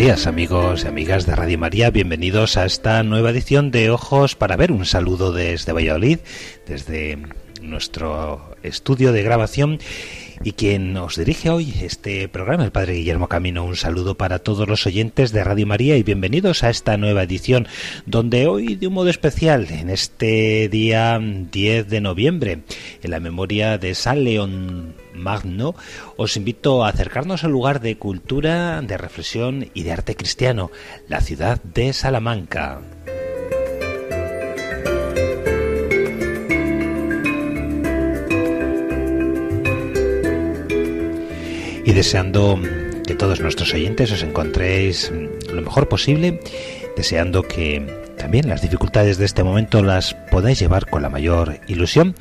[0.00, 4.56] Días amigos y amigas de Radio María, bienvenidos a esta nueva edición de Ojos para
[4.56, 4.72] Ver.
[4.72, 6.20] Un saludo desde Valladolid,
[6.66, 7.18] desde
[7.60, 9.78] nuestro estudio de grabación
[10.42, 13.62] y quien nos dirige hoy este programa, el Padre Guillermo Camino.
[13.62, 17.68] Un saludo para todos los oyentes de Radio María y bienvenidos a esta nueva edición,
[18.06, 22.60] donde hoy, de un modo especial, en este día 10 de noviembre,
[23.02, 25.74] en la memoria de San León Magno,
[26.16, 30.70] os invito a acercarnos al lugar de cultura, de reflexión y de arte cristiano,
[31.08, 32.80] la ciudad de Salamanca.
[41.90, 42.56] y deseando
[43.04, 45.10] que todos nuestros oyentes os encontréis
[45.52, 46.38] lo mejor posible,
[46.96, 47.84] deseando que
[48.16, 52.14] también las dificultades de este momento las podáis llevar con la mayor ilusión.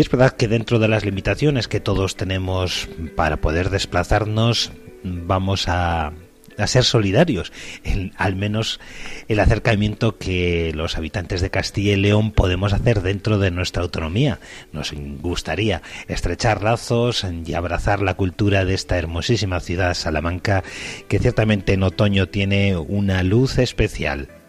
[0.00, 4.72] Y es verdad que dentro de las limitaciones que todos tenemos para poder desplazarnos,
[5.04, 6.14] vamos a
[6.56, 7.52] a ser solidarios,
[7.84, 8.80] en, al menos
[9.28, 14.40] el acercamiento que los habitantes de Castilla y León podemos hacer dentro de nuestra autonomía.
[14.72, 20.64] Nos gustaría estrechar lazos y abrazar la cultura de esta hermosísima ciudad Salamanca,
[21.08, 24.39] que ciertamente en otoño tiene una luz especial.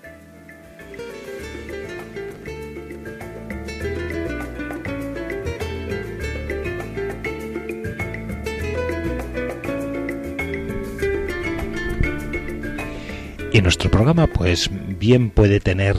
[13.53, 15.97] Y nuestro programa, pues bien puede tener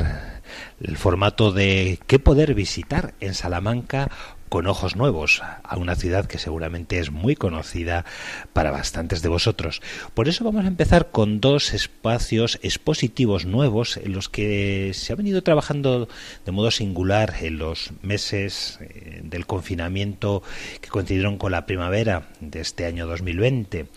[0.81, 4.11] el formato de qué poder visitar en Salamanca
[4.49, 8.05] con ojos nuevos a una ciudad que seguramente es muy conocida
[8.53, 9.81] para bastantes de vosotros.
[10.13, 15.17] Por eso vamos a empezar con dos espacios expositivos nuevos en los que se ha
[15.17, 16.09] venido trabajando
[16.45, 20.43] de modo singular en los meses eh, del confinamiento
[20.81, 23.89] que coincidieron con la primavera de este año 2020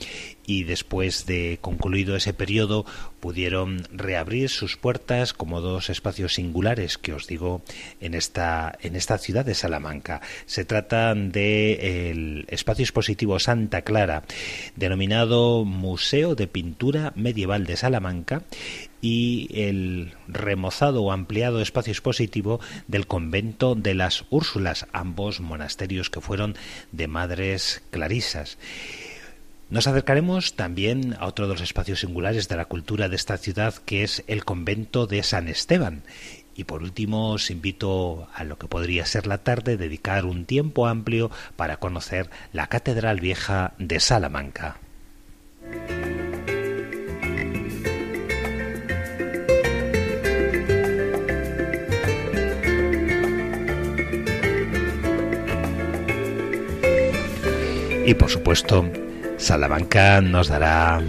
[0.48, 2.86] y después de concluido ese periodo
[3.20, 7.62] pudieron reabrir sus puertas como dos espacios singulares que os digo
[8.00, 10.22] en esta en esta ciudad de Salamanca.
[10.46, 14.24] Se trata de el espacio expositivo Santa Clara,
[14.76, 18.44] denominado Museo de Pintura Medieval de Salamanca
[19.02, 26.22] y el remozado o ampliado espacio expositivo del convento de las Úrsulas, ambos monasterios que
[26.22, 26.56] fueron
[26.92, 28.58] de madres clarisas.
[29.70, 33.74] Nos acercaremos también a otro de los espacios singulares de la cultura de esta ciudad,
[33.74, 36.04] que es el convento de San Esteban.
[36.56, 40.88] Y por último, os invito a lo que podría ser la tarde, dedicar un tiempo
[40.88, 44.78] amplio para conocer la Catedral Vieja de Salamanca.
[58.06, 58.88] Y por supuesto,
[59.38, 61.02] Salamanca nos dará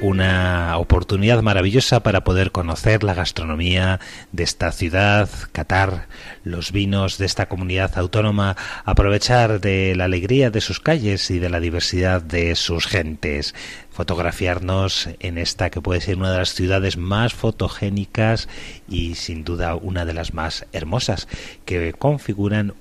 [0.00, 4.00] una oportunidad maravillosa para poder conocer la gastronomía
[4.32, 6.08] de esta ciudad, catar
[6.42, 11.50] los vinos de esta comunidad autónoma, aprovechar de la alegría de sus calles y de
[11.50, 13.54] la diversidad de sus gentes,
[13.90, 18.48] fotografiarnos en esta que puede ser una de las ciudades más fotogénicas
[18.88, 21.28] y sin duda una de las más hermosas
[21.66, 22.74] que configuran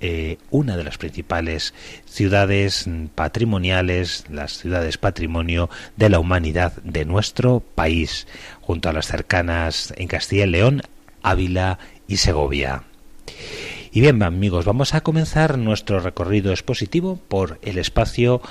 [0.00, 7.60] eh, una de las principales ciudades patrimoniales, las ciudades patrimonio de la humanidad de nuestro
[7.60, 8.26] país,
[8.60, 10.82] junto a las cercanas en Castilla y León,
[11.22, 11.78] Ávila
[12.08, 12.84] y Segovia.
[13.92, 18.42] Y bien, amigos, vamos a comenzar nuestro recorrido expositivo por el espacio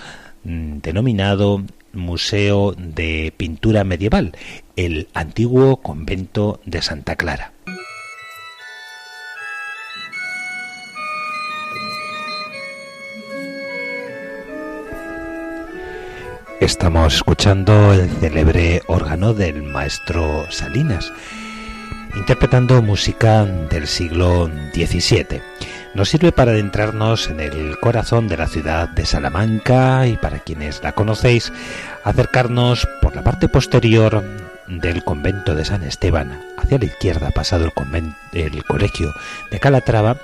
[0.43, 1.63] mm, denominado
[1.93, 4.33] Museo de Pintura Medieval,
[4.75, 7.53] el antiguo convento de Santa Clara.
[16.65, 21.13] Estamos escuchando el célebre órgano del maestro Salinas.
[22.15, 25.43] interpretando música del siglo XVII.
[25.93, 30.81] Nos sirve para adentrarnos en el corazón de la ciudad de Salamanca y para quienes
[30.81, 31.53] la conocéis,
[32.03, 34.23] acercarnos por la parte posterior
[34.65, 39.13] del convento de San Esteban hacia la izquierda, pasado el, el colegio
[39.51, 40.17] de Calatrava,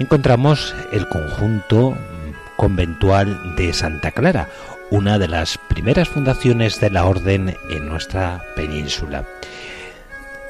[0.00, 1.96] encontramos el conjunto
[2.56, 4.48] conventual de Santa Clara,
[4.90, 9.26] una de las primeras fundaciones de la orden en nuestra península.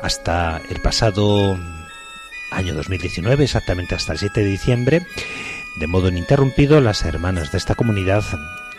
[0.03, 1.59] Hasta el pasado
[2.53, 5.06] año 2019, exactamente hasta el 7 de diciembre,
[5.79, 8.25] de modo ininterrumpido, las hermanas de esta comunidad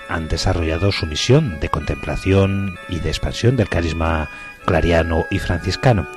[0.09, 4.29] han desarrollado su misión de contemplación y de expansión del carisma
[4.65, 6.07] clariano y franciscano.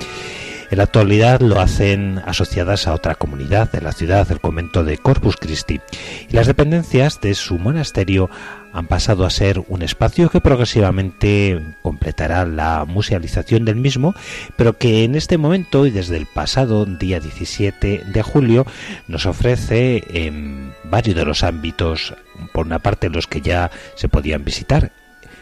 [0.71, 4.97] En la actualidad lo hacen asociadas a otra comunidad de la ciudad, el convento de
[4.97, 5.81] Corpus Christi,
[6.29, 8.29] y las dependencias de su monasterio
[8.71, 14.15] han pasado a ser un espacio que progresivamente completará la musealización del mismo,
[14.55, 18.65] pero que en este momento y desde el pasado día 17 de julio
[19.09, 22.13] nos ofrece en varios de los ámbitos,
[22.53, 24.93] por una parte los que ya se podían visitar,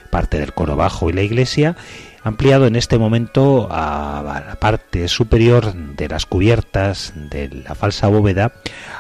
[0.10, 1.76] parte del coro bajo y la iglesia,
[2.24, 8.54] ampliado en este momento a la parte superior de las cubiertas de la falsa bóveda,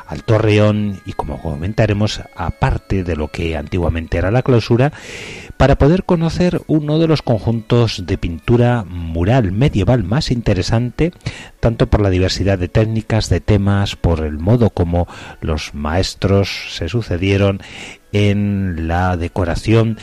[0.08, 4.92] al torreón y como comentaremos a parte de lo que antiguamente era la clausura,
[5.58, 11.12] para poder conocer uno de los conjuntos de pintura mural medieval más interesante,
[11.60, 15.08] tanto por la diversidad de técnicas, de temas, por el modo como
[15.42, 17.62] los maestros se sucedieron
[18.14, 19.98] en la decoración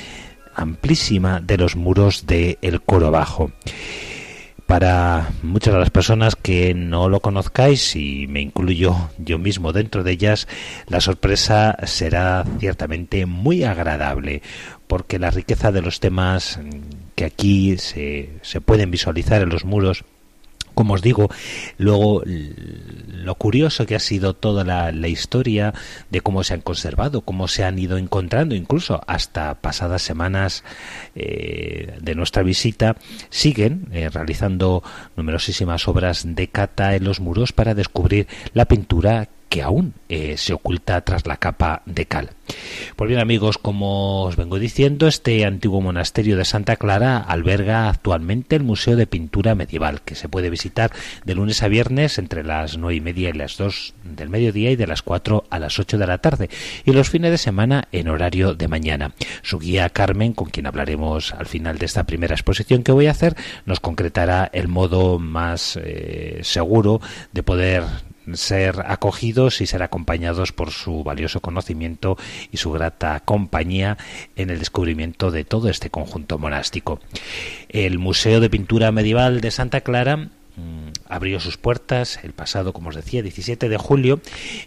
[0.57, 3.53] amplísima de los muros del el coro bajo.
[4.67, 10.03] Para muchas de las personas que no lo conozcáis, y me incluyo yo mismo dentro
[10.03, 10.49] de ellas,
[10.89, 14.43] la sorpresa será ciertamente muy agradable,
[14.89, 16.59] porque la riqueza de los temas
[17.15, 20.05] que aquí se, se pueden visualizar en los muros
[20.77, 21.31] como os digo,
[21.79, 25.73] luego lo curioso que ha sido toda la, historia
[26.11, 30.65] de cómo se han conservado, cómo se han ido encontrando, incluso hasta pasadas semanas
[31.15, 32.97] eh, de nuestra visita,
[33.31, 34.83] siguen eh, realizando
[35.17, 40.53] numerosísimas obras de cata en los muros para descubrir la pintura que aún eh, se
[40.53, 42.31] oculta tras la capa de cal.
[42.95, 48.57] Pues bien amigos, como os vengo diciendo, este antiguo monasterio de Santa Clara alberga actualmente
[48.57, 50.93] el Museo de Pintura Medieval, que se puede visitar
[51.25, 54.77] de lunes a viernes entre las nueve y media y las dos del mediodía y
[54.77, 56.49] de las cuatro a las ocho de la tarde,
[56.85, 59.13] y los fines de semana en horario de mañana.
[59.43, 63.13] Su guía Carmen, con quien hablaremos al final de esta primera exposición que voy a
[63.13, 67.01] hacer, nos concretará el modo más eh, seguro
[67.33, 67.85] de poder
[68.35, 72.17] ser acogidos y ser acompañados por su valioso conocimiento
[72.51, 73.97] y su grata compañía
[74.37, 77.01] en el descubrimiento de todo este conjunto monástico.
[77.69, 80.29] El Museo de Pintura Medieval de Santa Clara mm,
[81.09, 84.21] abrió sus puertas el pasado, como os decía, 17 de julio,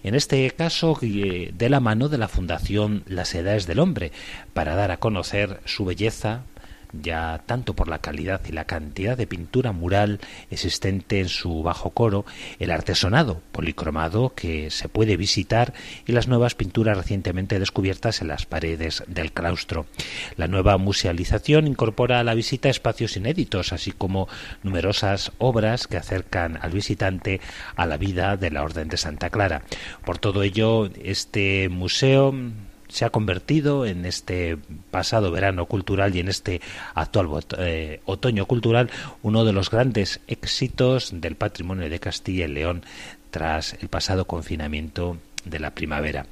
[0.03, 4.11] en este caso eh, de la mano de la Fundación Las Edades del Hombre,
[4.53, 6.43] para dar a conocer su belleza,
[6.93, 10.19] ya tanto por la calidad y la cantidad de pintura mural
[10.49, 12.25] existente en su bajo coro,
[12.59, 15.73] el artesonado policromado que se puede visitar
[16.05, 19.85] y las nuevas pinturas recientemente descubiertas en las paredes del claustro.
[20.37, 24.27] La nueva musealización incorpora a la visita espacios inéditos, así como
[24.63, 27.41] numerosas obras que acercan al visitante
[27.75, 29.61] a la vida de la Orden de Santa Clara.
[30.05, 32.33] Por todo ello, este museo
[32.89, 34.57] se ha convertido en este
[34.91, 36.59] pasado verano cultural y en este
[36.95, 37.27] actual
[37.57, 38.89] eh, otoño cultural
[39.21, 42.83] uno de los grandes éxitos del patrimonio de Castilla y León
[43.31, 46.25] tras el pasado confinamiento de la primavera.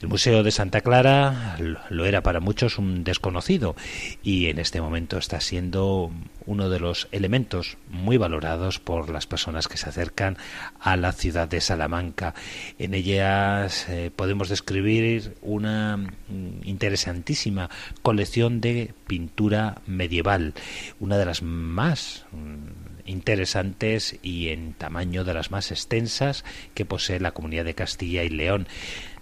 [0.00, 1.56] El Museo de Santa Clara
[1.88, 3.76] lo era para muchos un desconocido
[4.22, 6.10] y en este momento está siendo
[6.46, 10.36] uno de los elementos muy valorados por las personas que se acercan
[10.80, 12.34] a la ciudad de Salamanca.
[12.78, 17.70] En ellas eh, podemos describir una mm, interesantísima
[18.02, 20.54] colección de pintura medieval,
[21.00, 27.20] una de las más mm, interesantes y en tamaño de las más extensas que posee
[27.20, 28.68] la comunidad de Castilla y León.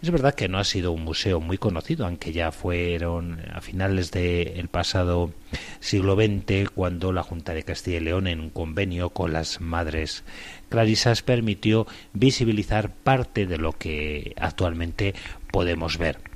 [0.03, 4.11] Es verdad que no ha sido un museo muy conocido, aunque ya fueron a finales
[4.11, 5.33] del pasado
[5.81, 10.25] siglo XX cuando la Junta de Castilla y León en un convenio con las madres
[10.69, 15.15] clarisas permitió visibilizar parte de lo que actualmente
[15.51, 16.36] podemos ver.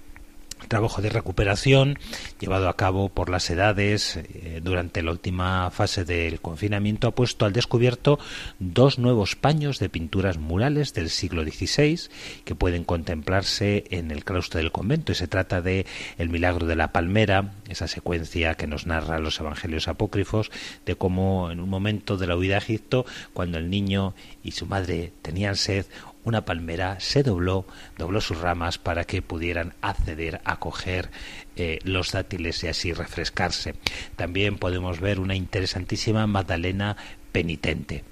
[0.70, 1.98] Trabajo de recuperación
[2.38, 7.44] llevado a cabo por las edades eh, durante la última fase del confinamiento ha puesto
[7.44, 8.20] al descubierto
[8.60, 12.08] dos nuevos paños de pinturas murales del siglo XVI
[12.44, 15.10] que pueden contemplarse en el claustro del convento.
[15.10, 15.86] Y se trata de
[16.18, 20.52] El milagro de la palmera, esa secuencia que nos narra los evangelios apócrifos
[20.86, 24.66] de cómo en un momento de la huida a Egipto cuando el niño y su
[24.66, 25.86] madre tenían sed
[26.30, 27.66] una palmera se dobló,
[27.99, 31.10] dobló sus ramas para que pudieran acceder a coger
[31.56, 33.75] eh, los dátiles y así refrescarse.
[34.14, 36.96] También podemos ver una interesantísima Magdalena
[37.32, 38.04] penitente.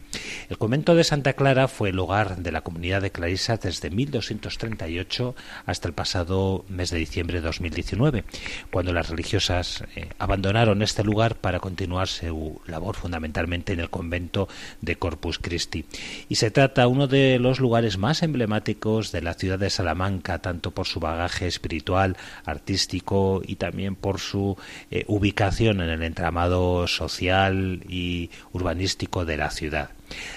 [0.48, 5.34] El convento de Santa Clara fue el hogar de la comunidad de clarisas desde 1238
[5.66, 8.24] hasta el pasado mes de diciembre de 2019,
[8.70, 14.48] cuando las religiosas eh, abandonaron este lugar para continuar su labor fundamentalmente en el convento
[14.80, 15.84] de Corpus Christi.
[16.28, 20.70] Y se trata uno de los lugares más emblemáticos de la ciudad de Salamanca, tanto
[20.70, 24.56] por su bagaje espiritual, artístico y también por su
[24.90, 29.90] eh, ubicación en el entramado social y urbanístico de la ciudad.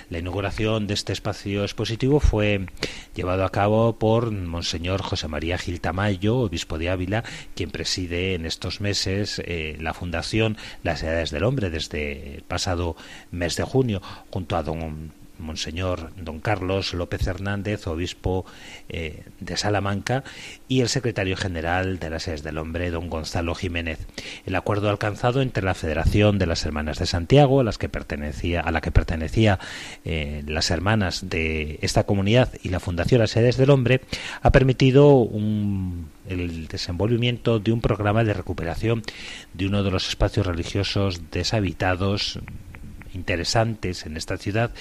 [0.09, 2.67] La inauguración de este espacio expositivo fue
[3.15, 7.23] llevado a cabo por Monseñor José María Gil Tamayo, obispo de Ávila,
[7.55, 12.95] quien preside en estos meses eh, la Fundación Las Edades del Hombre desde el pasado
[13.31, 18.45] mes de junio, junto a don Monseñor Don Carlos López Hernández, obispo
[18.89, 20.23] eh, de Salamanca,
[20.67, 23.99] y el secretario general de las Sedes del Hombre, Don Gonzalo Jiménez.
[24.45, 28.61] El acuerdo alcanzado entre la Federación de las Hermanas de Santiago, a, las que pertenecía,
[28.61, 29.59] a la que pertenecía
[30.05, 34.01] eh, las hermanas de esta comunidad, y la Fundación Las Sedes del Hombre,
[34.41, 35.27] ha permitido
[36.27, 39.03] el desenvolvimiento de un programa de recuperación
[39.53, 42.39] de uno de los espacios religiosos deshabitados
[43.13, 44.71] interesantes en esta ciudad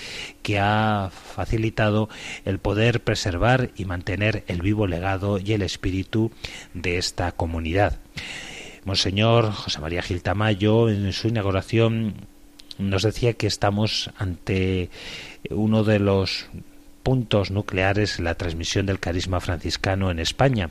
[0.42, 2.08] que ha facilitado
[2.44, 6.30] el poder preservar y mantener el vivo legado y el espíritu
[6.74, 7.98] de esta comunidad.
[8.84, 12.14] Monseñor José María Gil Tamayo en su inauguración
[12.78, 14.90] nos decía que estamos ante
[15.50, 16.46] uno de los
[17.02, 20.70] puntos nucleares en la transmisión del carisma franciscano en España,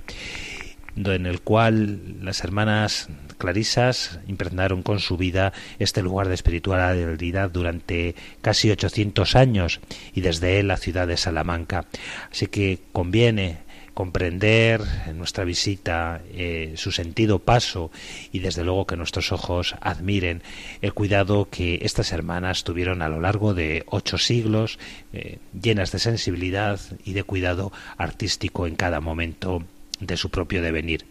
[0.95, 3.09] en el cual las hermanas
[3.39, 9.79] clarisas impregnaron con su vida este lugar de espiritualidad durante casi 800 años
[10.13, 11.85] y desde él la ciudad de Salamanca.
[12.29, 13.67] Así que conviene
[13.99, 17.91] comprender en nuestra visita eh, su sentido paso
[18.31, 20.41] y desde luego que nuestros ojos admiren
[20.81, 24.79] el cuidado que estas hermanas tuvieron a lo largo de ocho siglos,
[25.11, 29.63] eh, llenas de sensibilidad y de cuidado artístico en cada momento
[29.99, 31.05] de su propio devenir.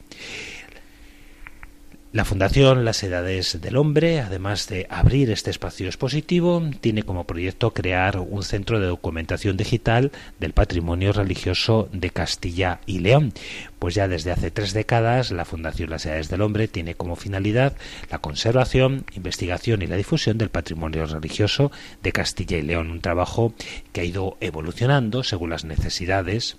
[2.11, 7.75] La Fundación Las Edades del Hombre, además de abrir este espacio expositivo, tiene como proyecto
[7.75, 10.11] crear un centro de documentación digital
[10.41, 13.35] del patrimonio religioso de Castilla y León,
[13.79, 17.77] pues ya desde hace tres décadas la Fundación Las Edades del Hombre tiene como finalidad
[18.11, 21.71] la conservación, investigación y la difusión del patrimonio religioso
[22.03, 23.53] de Castilla y León, un trabajo
[23.93, 26.57] que ha ido evolucionando según las necesidades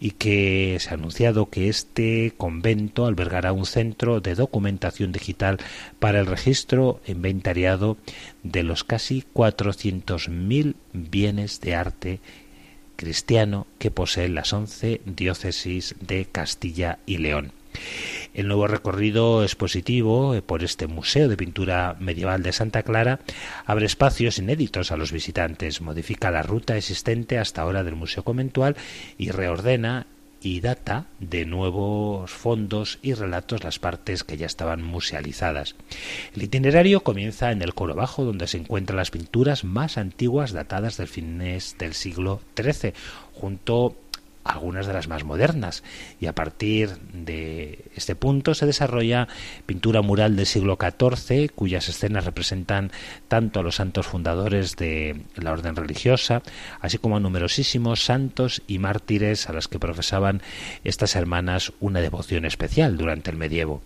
[0.00, 5.58] y que se ha anunciado que este convento albergará un centro de documentación digital
[5.98, 7.96] para el registro inventariado
[8.42, 12.20] de los casi 400.000 bienes de arte
[12.98, 17.52] cristiano que poseen las once diócesis de Castilla y León.
[18.34, 23.20] El nuevo recorrido expositivo eh, por este Museo de Pintura Medieval de Santa Clara
[23.66, 28.76] abre espacios inéditos a los visitantes, modifica la ruta existente hasta ahora del Museo Conventual
[29.16, 30.06] y reordena
[30.42, 35.74] y data de nuevos fondos y relatos las partes que ya estaban musealizadas.
[36.34, 40.96] El itinerario comienza en el coro bajo, donde se encuentran las pinturas más antiguas datadas
[40.96, 42.92] del fines del siglo XIII,
[43.34, 43.96] junto
[44.48, 45.84] algunas de las más modernas
[46.20, 49.28] y a partir de este punto se desarrolla
[49.66, 52.90] pintura mural del siglo XIV cuyas escenas representan
[53.28, 56.42] tanto a los santos fundadores de la orden religiosa
[56.80, 60.42] así como a numerosísimos santos y mártires a los que profesaban
[60.82, 63.82] estas hermanas una devoción especial durante el medievo.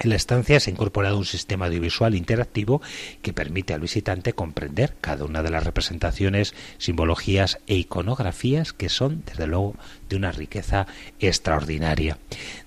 [0.00, 2.80] En la estancia se ha incorporado un sistema audiovisual interactivo
[3.20, 9.24] que permite al visitante comprender cada una de las representaciones, simbologías e iconografías que son,
[9.26, 9.74] desde luego,
[10.08, 10.86] de una riqueza
[11.18, 12.18] extraordinaria.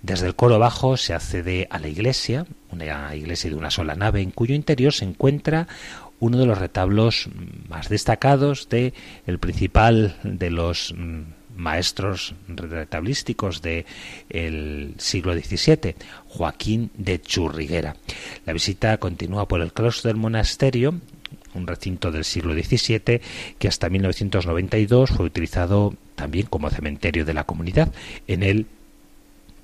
[0.02, 4.22] Desde el coro bajo se accede a la iglesia, una iglesia de una sola nave,
[4.22, 5.68] en cuyo interior se encuentra
[6.20, 7.30] uno de los retablos
[7.68, 8.94] más destacados de
[9.26, 11.22] el principal de los mm,
[11.62, 13.86] maestros retablísticos del
[14.30, 15.96] el siglo XVII,
[16.28, 17.96] Joaquín de Churriguera.
[18.46, 20.96] La visita continúa por el claustro del monasterio,
[21.54, 23.22] un recinto del siglo XVII
[23.60, 27.92] que hasta 1992 fue utilizado también como cementerio de la comunidad.
[28.28, 28.68] En él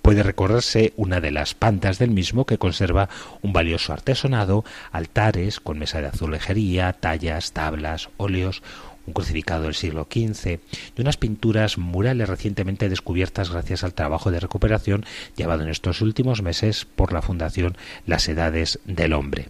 [0.08, 3.10] puede recorrerse una de las pantas del mismo que conserva
[3.42, 4.64] un valioso artesonado,
[4.94, 8.64] altares con mesa de azulejería, tallas, tablas, óleos,
[9.08, 10.60] un crucificado del siglo XV
[10.96, 16.42] y unas pinturas murales recientemente descubiertas gracias al trabajo de recuperación llevado en estos últimos
[16.42, 19.48] meses por la Fundación Las Edades del Hombre.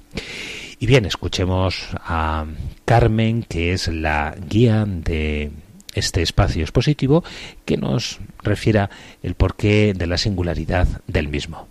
[0.80, 2.46] Y bien, escuchemos a
[2.86, 5.52] Carmen, que es la guía de
[5.96, 7.24] este espacio expositivo,
[7.66, 8.92] que nos refiera
[9.24, 11.68] el porqué de la singularidad del mismo.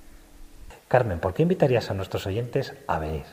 [0.89, 3.25] Carmen, ¿por qué invitarías a nuestros oyentes a venir?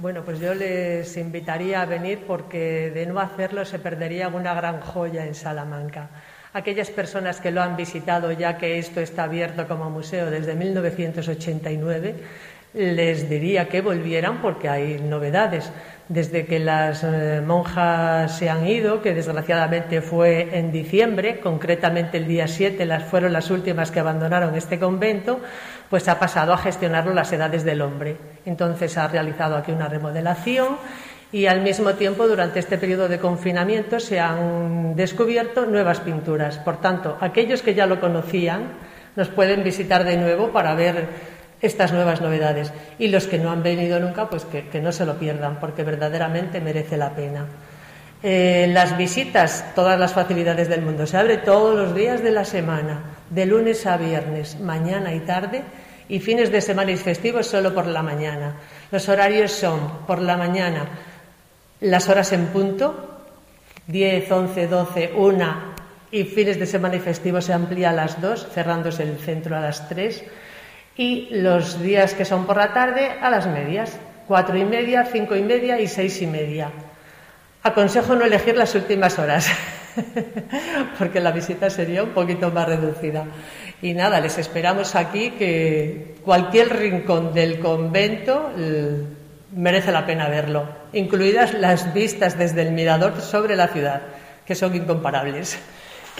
[0.00, 4.80] Bueno, pues yo les invitaría a venir porque de no hacerlo se perdería una gran
[4.80, 6.08] joya en Salamanca.
[6.54, 12.14] Aquellas personas que lo han visitado, ya que esto está abierto como museo desde 1989,
[12.72, 15.72] les diría que volvieran porque hay novedades.
[16.08, 22.26] Desde que las eh, monjas se han ido, que desgraciadamente fue en diciembre, concretamente el
[22.26, 25.40] día 7, las fueron las últimas que abandonaron este convento,
[25.88, 28.16] pues ha pasado a gestionarlo las edades del hombre.
[28.44, 30.78] Entonces ha realizado aquí una remodelación
[31.32, 36.58] y al mismo tiempo durante este periodo de confinamiento se han descubierto nuevas pinturas.
[36.58, 38.62] Por tanto, aquellos que ya lo conocían
[39.14, 41.06] nos pueden visitar de nuevo para ver
[41.60, 45.18] estas nuevas novedades y los que no han venido nunca pues que, no se lo
[45.18, 47.46] pierdan porque verdaderamente merece la pena.
[48.22, 52.44] Eh, las visitas, todas las facilidades del mundo, se abre todos los días de la
[52.44, 55.62] semana, de lunes a viernes, mañana y tarde,
[56.08, 58.56] y fines de semana y festivos solo por la mañana.
[58.90, 60.88] Los horarios son por la mañana
[61.80, 63.22] las horas en punto,
[63.86, 65.56] 10, 11, 12, 1
[66.12, 69.60] y fines de semana y festivos se amplía a las 2, cerrándose el centro a
[69.60, 70.24] las 3
[70.96, 75.36] y los días que son por la tarde a las medias, cuatro y media, cinco
[75.36, 76.70] y media y seis y media.
[77.62, 79.48] Aconsejo no elegir las últimas horas,
[80.98, 83.24] porque la visita sería un poquito más reducida.
[83.82, 88.50] Y nada, les esperamos aquí que cualquier rincón del convento
[89.54, 94.02] merece la pena verlo, incluidas las vistas desde el mirador sobre la ciudad,
[94.44, 95.58] que son incomparables.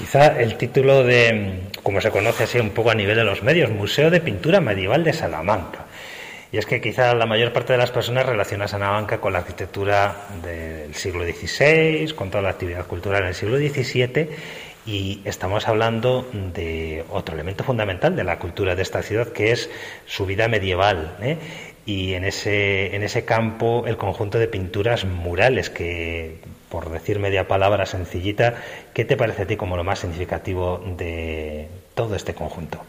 [0.01, 3.71] Quizá el título de, como se conoce así un poco a nivel de los medios,
[3.71, 5.85] Museo de Pintura Medieval de Salamanca.
[6.51, 10.17] Y es que quizá la mayor parte de las personas relaciona Salamanca con la arquitectura
[10.43, 14.31] del siglo XVI, con toda la actividad cultural en el siglo XVII
[14.87, 19.69] y estamos hablando de otro elemento fundamental de la cultura de esta ciudad, que es
[20.07, 21.15] su vida medieval.
[21.21, 21.37] ¿eh?
[21.85, 26.39] Y en ese, en ese campo, el conjunto de pinturas murales, que,
[26.71, 28.55] por decir media palabra sencillita,
[28.95, 32.81] ¿qué te parece a ti como lo más significativo de todo este conjunto?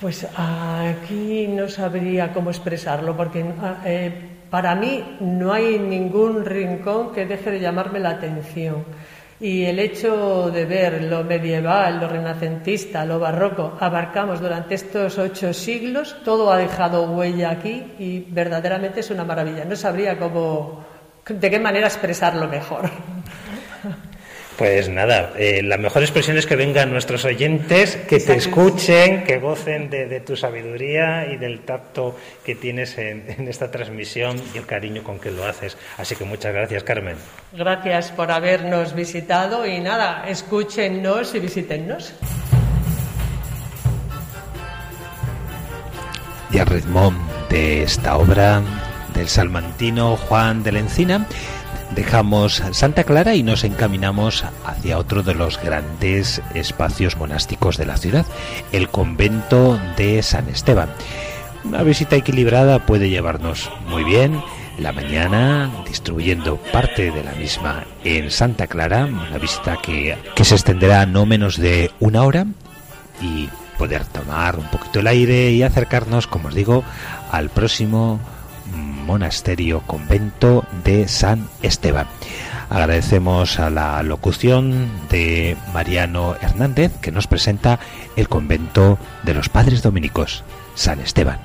[0.00, 3.44] Pues aquí no sabría cómo expresarlo, porque
[3.84, 4.12] eh,
[4.48, 8.84] para mí no hay ningún rincón que deje de llamarme la atención.
[9.40, 15.52] Y el hecho de ver lo medieval, lo renacentista, lo barroco, abarcamos durante estos ocho
[15.54, 19.64] siglos, todo ha dejado huella aquí y verdaderamente es una maravilla.
[19.64, 20.84] No sabría cómo,
[21.30, 22.90] de qué manera expresarlo mejor.
[24.60, 29.38] Pues nada, eh, la mejor expresión es que vengan nuestros oyentes, que te escuchen, que
[29.38, 32.14] gocen de, tu sabiduría y del tacto
[32.44, 35.78] que tienes en, esta transmisión y el cariño con que lo haces.
[35.96, 37.16] Así que muchas gracias, Carmen.
[37.52, 42.12] Gracias por habernos visitado y nada, escúchennos y visítennos.
[46.50, 47.14] Y al ritmo
[47.48, 48.60] de esta obra
[49.20, 51.26] del salmantino Juan de la Encina,
[51.94, 57.98] Dejamos Santa Clara y nos encaminamos hacia otro de los grandes espacios monásticos de la
[57.98, 58.24] ciudad,
[58.72, 60.88] el convento de San Esteban.
[61.64, 64.40] Una visita equilibrada puede llevarnos muy bien
[64.78, 70.54] la mañana, distribuyendo parte de la misma en Santa Clara, una visita que, que se
[70.54, 72.46] extenderá no menos de una hora
[73.20, 76.84] y poder tomar un poquito el aire y acercarnos, como os digo,
[77.30, 78.20] al próximo
[79.10, 82.06] monasterio convento de San Esteban.
[82.68, 87.80] Agradecemos a la locución de Mariano Hernández que nos presenta
[88.14, 90.44] el convento de los padres dominicos,
[90.76, 91.40] San Esteban.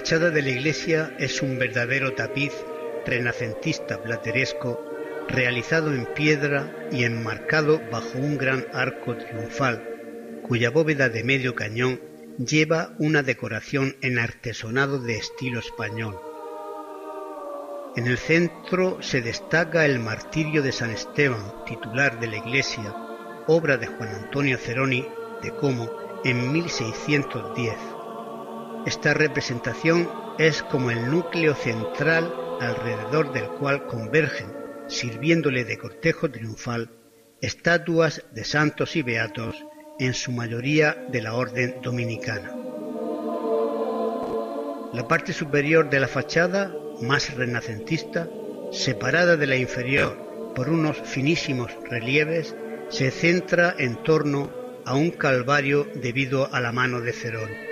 [0.00, 2.52] Fachada de la iglesia es un verdadero tapiz
[3.04, 4.82] renacentista plateresco
[5.28, 9.86] realizado en piedra y enmarcado bajo un gran arco triunfal,
[10.42, 12.00] cuya bóveda de medio cañón
[12.38, 16.18] lleva una decoración en artesonado de estilo español.
[17.94, 22.96] En el centro se destaca el martirio de San Esteban, titular de la iglesia,
[23.46, 25.06] obra de Juan Antonio Ceroni
[25.42, 25.90] de Como
[26.24, 27.99] en 1610.
[28.86, 34.52] Esta representación es como el núcleo central alrededor del cual convergen,
[34.88, 36.90] sirviéndole de cortejo triunfal,
[37.42, 39.64] estatuas de santos y beatos,
[39.98, 42.56] en su mayoría de la orden dominicana.
[44.94, 48.28] La parte superior de la fachada, más renacentista,
[48.72, 52.56] separada de la inferior por unos finísimos relieves,
[52.88, 54.50] se centra en torno
[54.86, 57.69] a un calvario debido a la mano de Cerón.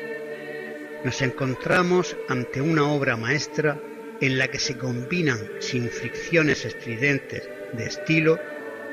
[1.04, 3.80] Nos encontramos ante una obra maestra
[4.20, 8.38] en la que se combinan sin fricciones estridentes de estilo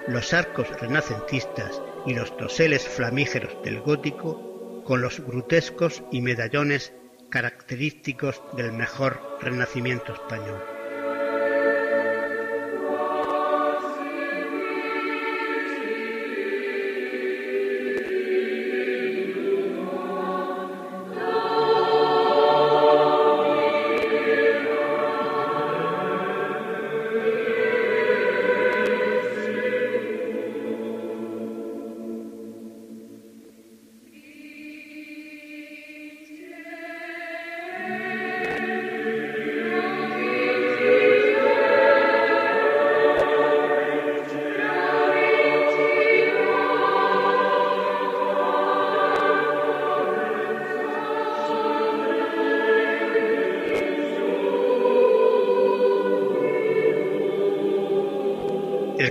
[0.07, 6.93] los arcos renacentistas y los doseles flamígeros del gótico con los grutescos y medallones
[7.29, 10.74] característicos del mejor renacimiento español.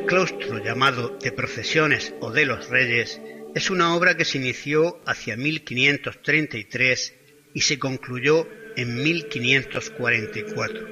[0.07, 3.23] De Procesiones o de los Reyes
[3.55, 7.14] es una obra que se inició hacia 1533
[7.55, 10.88] y se concluyó en 1544.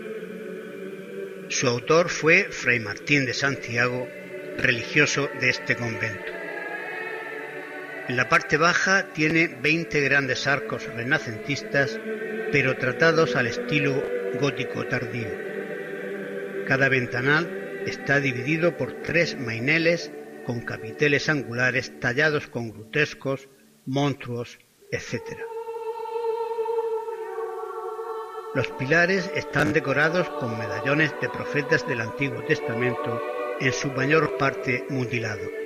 [1.51, 4.09] Su autor fue Fray Martín de Santiago,
[4.57, 6.33] religioso de este convento.
[8.09, 12.01] En la parte baja tiene 20 grandes arcos renacentistas,
[12.51, 14.03] pero tratados al estilo
[14.41, 15.29] gótico tardío.
[16.67, 20.13] Cada ventanal está dividido por tres maineles
[20.45, 23.49] con capiteles angulares tallados con grutescos,
[23.87, 24.59] monstruos,
[24.91, 25.23] etc.
[28.55, 33.21] Los pilares están decorados con medallones de profetas del Antiguo Testamento,
[33.61, 35.62] en su mayor parte mutilados.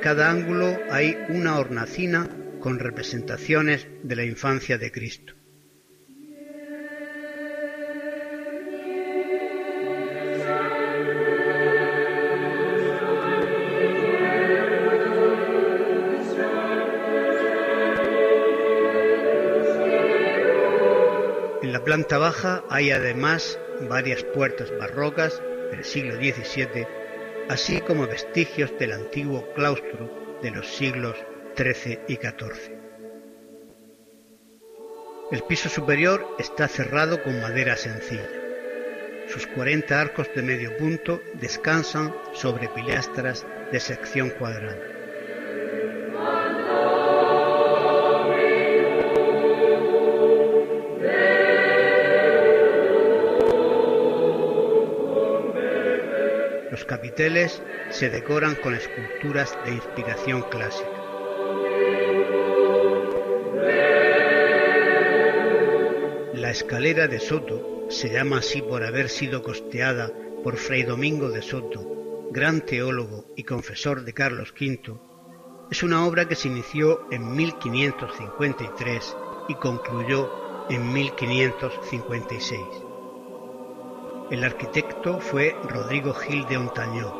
[0.00, 2.28] Cada ángulo hay una hornacina
[2.60, 5.34] con representaciones de la infancia de Cristo.
[21.62, 23.58] En la planta baja hay además
[23.88, 26.99] varias puertas barrocas del siglo XVII
[27.50, 31.16] así como vestigios del antiguo claustro de los siglos
[31.56, 32.78] XIII y XIV.
[35.32, 38.30] El piso superior está cerrado con madera sencilla.
[39.28, 44.99] Sus 40 arcos de medio punto descansan sobre pilastras de sección cuadrada.
[57.00, 60.90] Capiteles se decoran con esculturas de inspiración clásica.
[66.34, 70.12] La escalera de Soto se llama así por haber sido costeada
[70.44, 75.00] por Fray Domingo de Soto, gran teólogo y confesor de Carlos V.
[75.70, 79.16] Es una obra que se inició en 1553
[79.48, 82.89] y concluyó en 1556.
[84.30, 87.12] El arquitecto fue Rodrigo Gil de Ontañó.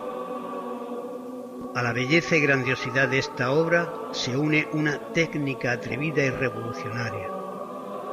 [1.75, 7.29] A la belleza y grandiosidad de esta obra se une una técnica atrevida y revolucionaria.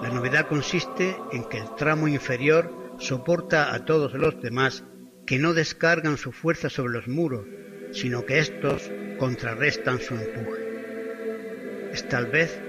[0.01, 4.83] La novedad consiste en que el tramo inferior soporta a todos los demás
[5.27, 7.45] que no descargan su fuerza sobre los muros,
[7.91, 11.91] sino que éstos contrarrestan su empuje.
[11.93, 12.59] Es tal vez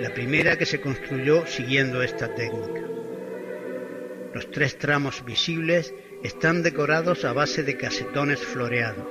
[0.00, 2.97] la primera que se construyó siguiendo esta técnica.
[4.34, 9.06] Los tres tramos visibles están decorados a base de casetones floreados.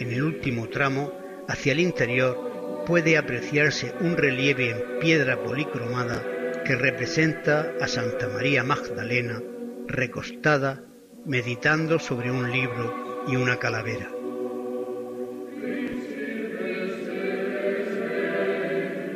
[0.00, 1.12] En el último tramo,
[1.48, 6.22] hacia el interior, puede apreciarse un relieve en piedra policromada
[6.64, 9.42] que representa a Santa María Magdalena
[9.86, 10.84] recostada
[11.24, 14.10] meditando sobre un libro y una calavera.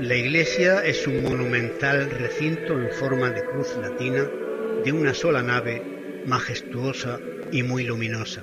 [0.01, 4.29] La iglesia es un monumental recinto en forma de cruz latina
[4.85, 7.19] de una sola nave, majestuosa
[7.53, 8.43] y muy luminosa.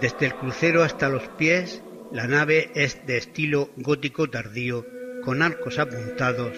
[0.00, 4.86] Desde el crucero hasta los pies, la nave es de estilo gótico tardío,
[5.24, 6.52] con arcos apuntados,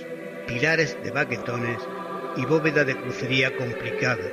[0.46, 1.78] pilares de baquetones
[2.36, 4.28] y bóveda de crucería complicada.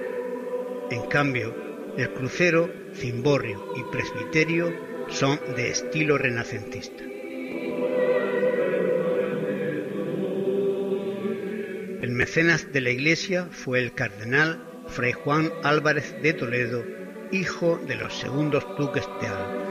[0.92, 1.56] En cambio,
[1.98, 4.74] el crucero, cimborrio y presbiterio
[5.08, 7.15] son de estilo renacentista.
[12.16, 16.84] Mecenas de la iglesia fue el cardenal Fray Juan Álvarez de Toledo,
[17.32, 19.62] hijo de los segundos duques de Alba.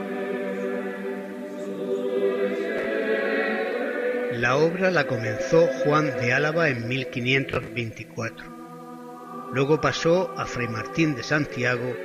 [4.33, 9.49] La obra la comenzó Juan de Álava en 1524.
[9.53, 11.95] Luego pasó a Fray Martín de Santiago,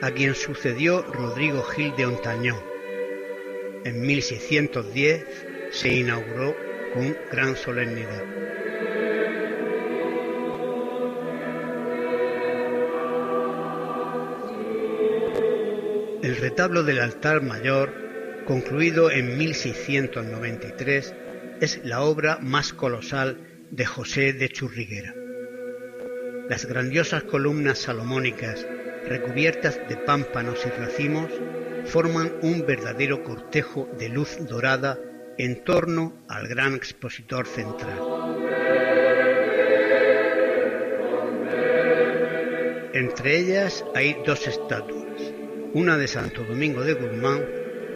[0.00, 2.70] a quien sucedió Rodrigo Gil de Ontañón
[3.84, 5.24] en 1610
[5.70, 6.54] se inauguró
[6.92, 8.24] con gran solemnidad.
[16.22, 17.94] El retablo del altar mayor,
[18.44, 21.14] concluido en 1693,
[21.62, 23.38] es la obra más colosal
[23.70, 25.14] de José de Churriguera.
[26.48, 28.66] Las grandiosas columnas salomónicas
[29.08, 31.30] recubiertas de pámpanos y racimos
[31.86, 34.98] forman un verdadero cortejo de luz dorada
[35.38, 37.98] en torno al gran expositor central.
[42.92, 44.99] Entre ellas hay dos estatuas,
[45.72, 47.44] una de Santo Domingo de Guzmán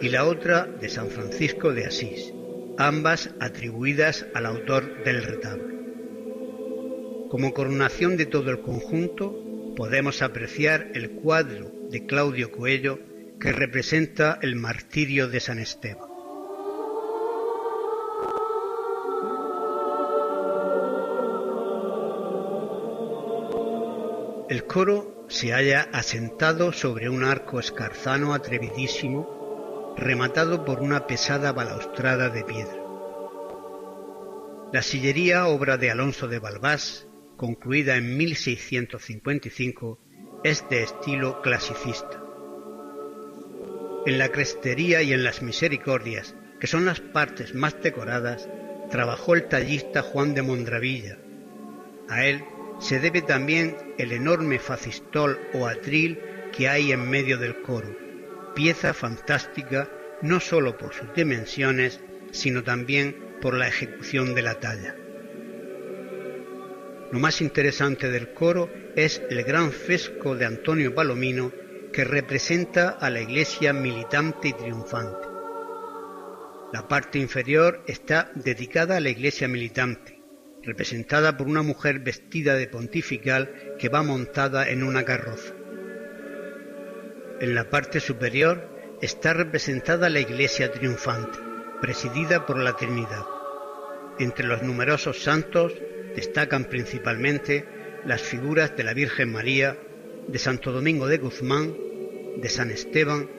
[0.01, 2.33] y la otra de San Francisco de Asís,
[2.77, 5.75] ambas atribuidas al autor del retablo.
[7.29, 12.99] Como coronación de todo el conjunto, podemos apreciar el cuadro de Claudio Coello
[13.39, 16.09] que representa el martirio de San Esteban.
[24.47, 32.29] El coro se halla asentado sobre un arco escarzano atrevidísimo, rematado por una pesada balaustrada
[32.29, 32.83] de piedra.
[34.71, 37.07] La sillería, obra de Alonso de Balbás,
[37.37, 39.99] concluida en 1655,
[40.43, 42.21] es de estilo clasicista.
[44.05, 48.47] En la crestería y en las misericordias, que son las partes más decoradas,
[48.91, 51.17] trabajó el tallista Juan de Mondravilla.
[52.07, 52.43] A él
[52.79, 56.19] se debe también el enorme facistol o atril
[56.55, 57.95] que hay en medio del coro,
[58.53, 59.89] pieza fantástica
[60.21, 61.99] no sólo por sus dimensiones,
[62.31, 64.95] sino también por la ejecución de la talla.
[67.11, 71.51] Lo más interesante del coro es el gran fresco de Antonio Palomino
[71.93, 75.27] que representa a la iglesia militante y triunfante.
[76.73, 80.14] La parte inferior está dedicada a la iglesia militante,
[80.65, 85.53] representada por una mujer vestida de pontifical que va montada en una carroza.
[87.39, 91.37] En la parte superior está representada la iglesia triunfante,
[91.81, 93.25] presidida por la Trinidad.
[94.19, 95.73] Entre los numerosos santos
[96.15, 97.65] destacan principalmente
[98.05, 99.77] las figuras de la Virgen María,
[100.27, 101.75] de Santo Domingo de Guzmán,
[102.37, 103.29] de San Esteban,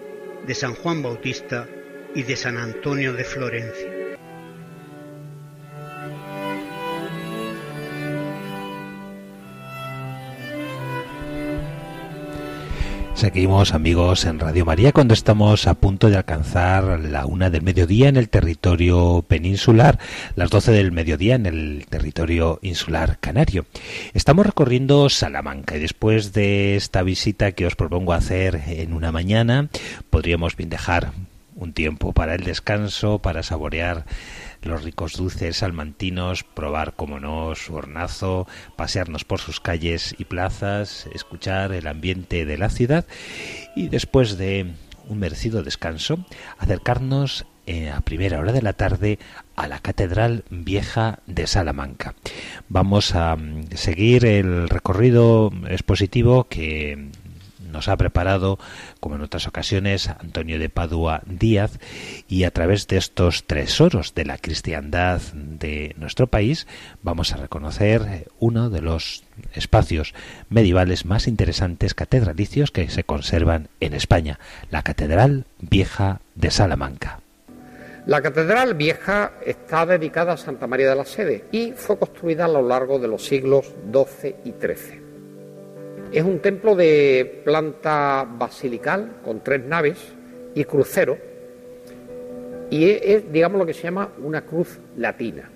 [0.46, 1.66] de San Juan Bautista
[2.14, 3.95] y de San Antonio de Florencia.
[13.16, 18.10] Seguimos amigos en Radio María cuando estamos a punto de alcanzar la una del mediodía
[18.10, 19.98] en el territorio peninsular,
[20.34, 23.64] las doce del mediodía en el territorio insular canario.
[24.12, 29.70] Estamos recorriendo Salamanca y después de esta visita que os propongo hacer en una mañana,
[30.10, 31.12] podríamos bien dejar
[31.54, 34.04] un tiempo para el descanso, para saborear
[34.66, 41.08] los ricos dulces salmantinos, probar, como no, su hornazo, pasearnos por sus calles y plazas,
[41.14, 43.06] escuchar el ambiente de la ciudad
[43.74, 44.72] y después de
[45.08, 46.24] un merecido descanso,
[46.58, 49.18] acercarnos eh, a primera hora de la tarde
[49.56, 52.14] a la Catedral Vieja de Salamanca.
[52.68, 57.10] Vamos a mm, seguir el recorrido expositivo que
[57.76, 58.58] nos ha preparado,
[59.00, 61.78] como en otras ocasiones, Antonio de Padua Díaz,
[62.26, 66.66] y a través de estos tesoros de la cristiandad de nuestro país
[67.02, 70.14] vamos a reconocer uno de los espacios
[70.48, 74.38] medievales más interesantes catedralicios que se conservan en España,
[74.70, 77.20] la Catedral Vieja de Salamanca.
[78.06, 82.48] La Catedral Vieja está dedicada a Santa María de la Sede y fue construida a
[82.48, 85.05] lo largo de los siglos XII y XIII.
[86.12, 89.98] Es un templo de planta basilical con tres naves
[90.54, 91.18] y crucero
[92.70, 95.50] y es, digamos, lo que se llama una cruz latina.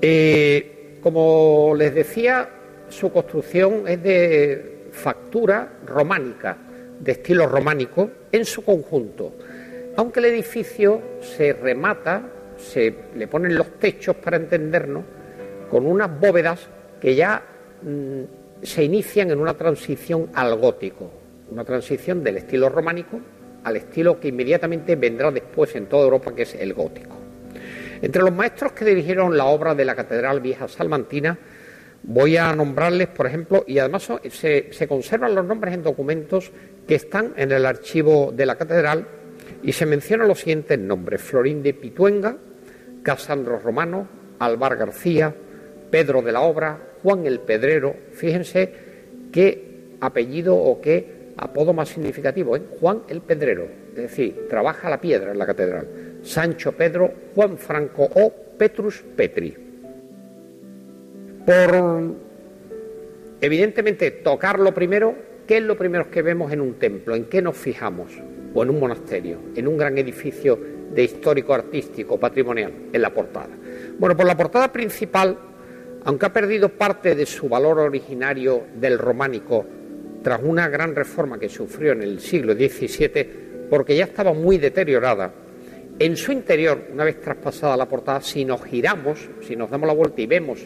[0.00, 2.48] Eh, como les decía,
[2.88, 6.56] su construcción es de factura románica,
[7.00, 9.32] de estilo románico, en su conjunto
[9.96, 12.22] aunque el edificio se remata,
[12.56, 15.04] se le ponen los techos para entendernos,
[15.70, 16.68] con unas bóvedas
[17.00, 17.42] que ya
[18.62, 21.10] se inician en una transición al gótico,
[21.50, 23.20] una transición del estilo románico
[23.64, 27.16] al estilo que inmediatamente vendrá después en toda Europa, que es el gótico.
[28.00, 31.38] Entre los maestros que dirigieron la obra de la Catedral Vieja Salmantina,
[32.02, 36.50] voy a nombrarles, por ejemplo, y además se, se conservan los nombres en documentos
[36.88, 39.06] que están en el archivo de la Catedral,
[39.62, 42.36] y se mencionan los siguientes nombres: Florín de Pituenga,
[43.04, 44.08] Casandro Romano,
[44.40, 45.32] Alvar García,
[45.90, 47.94] Pedro de la Obra, Juan el Pedrero.
[48.12, 48.72] Fíjense
[49.32, 52.62] qué apellido o qué apodo más significativo, ¿eh?
[52.80, 55.88] Juan el Pedrero, es decir, trabaja la piedra en la catedral.
[56.22, 59.56] Sancho Pedro, Juan Franco o Petrus Petri.
[61.44, 62.14] Por,
[63.40, 65.14] evidentemente, tocarlo primero,
[65.46, 67.16] ¿qué es lo primero que vemos en un templo?
[67.16, 68.12] ¿En qué nos fijamos?
[68.54, 70.58] o en un monasterio, en un gran edificio
[70.92, 73.50] de histórico artístico, patrimonial, en la portada.
[73.98, 75.38] Bueno, por la portada principal,
[76.04, 79.64] aunque ha perdido parte de su valor originario del románico
[80.22, 85.32] tras una gran reforma que sufrió en el siglo XVII, porque ya estaba muy deteriorada,
[85.98, 89.94] en su interior, una vez traspasada la portada, si nos giramos, si nos damos la
[89.94, 90.60] vuelta y vemos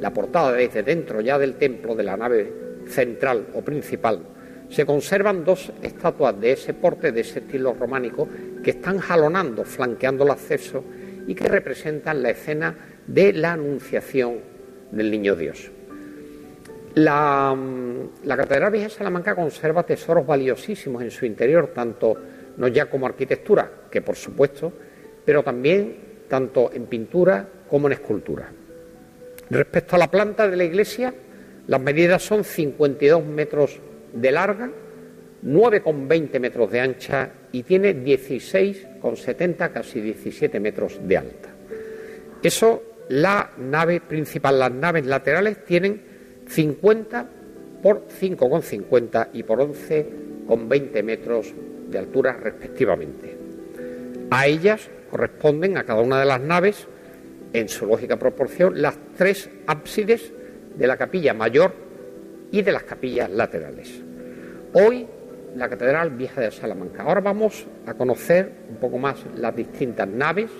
[0.00, 2.52] la portada desde dentro ya del templo de la nave
[2.86, 4.20] central o principal,
[4.68, 8.28] se conservan dos estatuas de ese porte, de ese estilo románico,
[8.62, 10.84] que están jalonando, flanqueando el acceso
[11.26, 14.55] y que representan la escena de la anunciación
[14.90, 15.70] del Niño Dios.
[16.94, 22.16] La, mm, Catedral Vieja de Salamanca conserva tesoros valiosísimos en su interior, tanto
[22.56, 24.72] no ya como arquitectura, que por supuesto,
[25.24, 25.96] pero también
[26.28, 28.50] tanto en pintura como en escultura.
[29.50, 31.12] Respecto a la planta de la iglesia,
[31.66, 33.78] las medidas son 52 metros
[34.12, 34.70] de larga,
[35.44, 41.48] 9,20 metros de ancha y tiene 16,70, casi 17 metros de alta.
[42.42, 46.02] Eso, la nave principal, las naves laterales tienen
[46.48, 47.26] 50
[47.82, 51.52] por 5,50 y por 11,20 metros
[51.88, 53.36] de altura respectivamente.
[54.30, 56.86] A ellas corresponden, a cada una de las naves,
[57.52, 60.32] en su lógica proporción, las tres ábsides
[60.76, 61.72] de la capilla mayor
[62.50, 64.02] y de las capillas laterales.
[64.72, 65.06] Hoy
[65.56, 67.02] la Catedral Vieja de Salamanca.
[67.02, 70.50] Ahora vamos a conocer un poco más las distintas naves,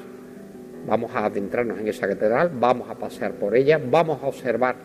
[0.86, 4.76] vamos a adentrarnos en esa catedral, vamos a pasear por ella, vamos a observar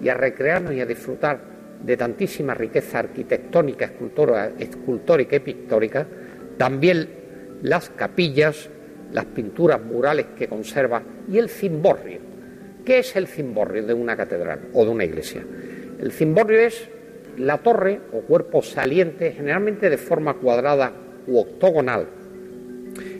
[0.00, 1.40] y a recrearnos y a disfrutar
[1.82, 3.92] de tantísima riqueza arquitectónica,
[4.58, 6.06] escultórica y pictórica,
[6.56, 7.08] también
[7.62, 8.68] las capillas,
[9.12, 12.20] las pinturas murales que conserva y el cimborrio.
[12.84, 15.44] ¿Qué es el cimborrio de una catedral o de una iglesia?
[16.00, 16.88] El cimborrio es
[17.38, 20.92] la torre o cuerpo saliente, generalmente de forma cuadrada
[21.26, 22.06] u octogonal,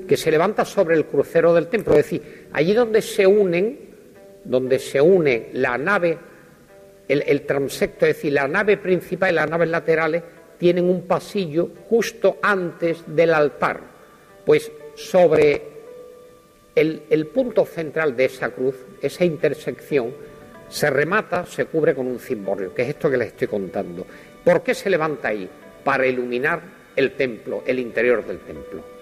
[0.07, 1.95] que se levanta sobre el crucero del templo.
[1.95, 3.79] Es decir, allí donde se unen,
[4.45, 6.19] donde se une la nave,
[7.09, 10.23] el, transecto, es decir, la nave principal y las naves laterales,
[10.59, 13.81] tienen un pasillo justo antes del altar.
[14.45, 15.63] Pues sobre
[16.75, 20.13] el, el punto central de esa cruz, esa intersección,
[20.69, 24.07] se remata, se cubre con un cimborrio, que es esto que les estoy contando.
[24.43, 25.49] ¿Por qué se levanta ahí?
[25.85, 26.63] Para iluminar
[26.97, 28.94] el templo, el interior del templo.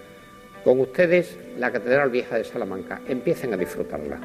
[0.63, 3.01] Con ustedes, la Catedral Vieja de Salamanca.
[3.07, 4.19] Empiecen a disfrutarla.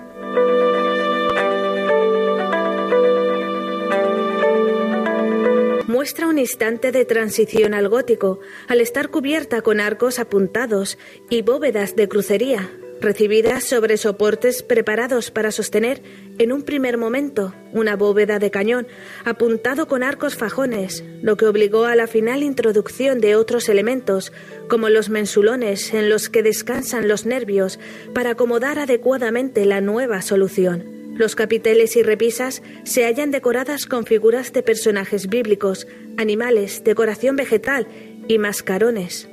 [5.99, 8.39] muestra un instante de transición al gótico,
[8.69, 10.97] al estar cubierta con arcos apuntados
[11.29, 12.71] y bóvedas de crucería,
[13.01, 16.03] recibidas sobre soportes preparados para sostener,
[16.39, 18.87] en un primer momento, una bóveda de cañón,
[19.25, 24.33] apuntado con arcos fajones, lo que obligó a la final introducción de otros elementos,
[24.69, 27.79] como los mensulones en los que descansan los nervios,
[28.15, 30.99] para acomodar adecuadamente la nueva solución.
[31.17, 37.89] Los capiteles y repisas se hallan decoradas con figuras de personajes bíblicos, animales, decoración vegetal
[38.29, 39.29] y mascarones.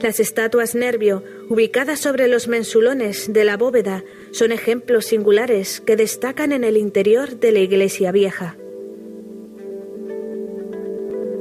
[0.00, 6.52] Las estatuas nervio, ubicadas sobre los mensulones de la bóveda, son ejemplos singulares que destacan
[6.52, 8.56] en el interior de la iglesia vieja.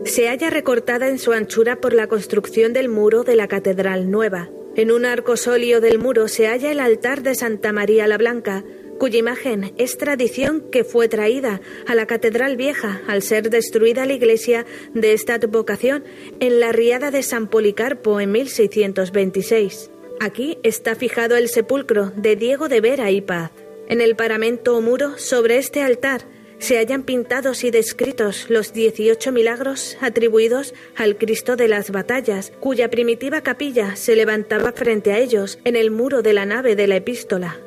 [0.05, 4.49] Se halla recortada en su anchura por la construcción del muro de la Catedral Nueva.
[4.75, 8.63] En un arco sólio del muro se halla el altar de Santa María la Blanca,
[8.97, 14.13] cuya imagen es tradición que fue traída a la Catedral Vieja al ser destruida la
[14.13, 16.03] iglesia de esta advocación
[16.39, 19.91] en la riada de San Policarpo en 1626.
[20.19, 23.51] Aquí está fijado el sepulcro de Diego de Vera y Paz.
[23.87, 26.25] En el paramento o muro sobre este altar
[26.59, 32.89] se hallan pintados y descritos los 18 milagros atribuidos al Cristo de las batallas, cuya
[32.89, 36.95] primitiva capilla se levantaba frente a ellos en el muro de la nave de la
[36.95, 37.59] epístola.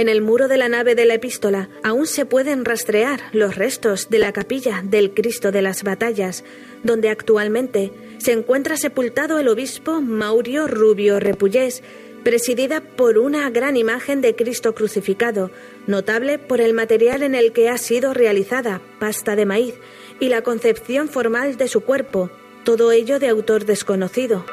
[0.00, 4.08] En el muro de la nave de la epístola aún se pueden rastrear los restos
[4.08, 6.42] de la capilla del Cristo de las Batallas,
[6.82, 11.82] donde actualmente se encuentra sepultado el obispo Maurio Rubio Repullés,
[12.24, 15.50] presidida por una gran imagen de Cristo crucificado,
[15.86, 19.74] notable por el material en el que ha sido realizada, pasta de maíz,
[20.18, 22.30] y la concepción formal de su cuerpo,
[22.64, 24.46] todo ello de autor desconocido.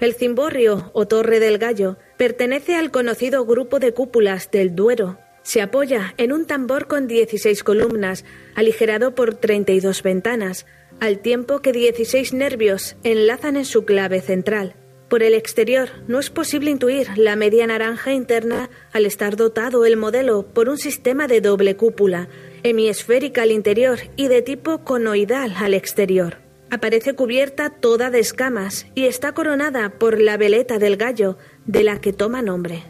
[0.00, 5.18] El cimborrio o torre del gallo pertenece al conocido grupo de cúpulas del Duero.
[5.42, 10.66] Se apoya en un tambor con 16 columnas, aligerado por 32 ventanas,
[11.00, 14.74] al tiempo que 16 nervios enlazan en su clave central.
[15.08, 19.96] Por el exterior no es posible intuir la media naranja interna al estar dotado el
[19.96, 22.28] modelo por un sistema de doble cúpula,
[22.62, 26.38] hemisférica al interior y de tipo conoidal al exterior.
[26.70, 31.36] Aparece cubierta toda de escamas y está coronada por la veleta del gallo,
[31.66, 32.82] de la que toma nombre.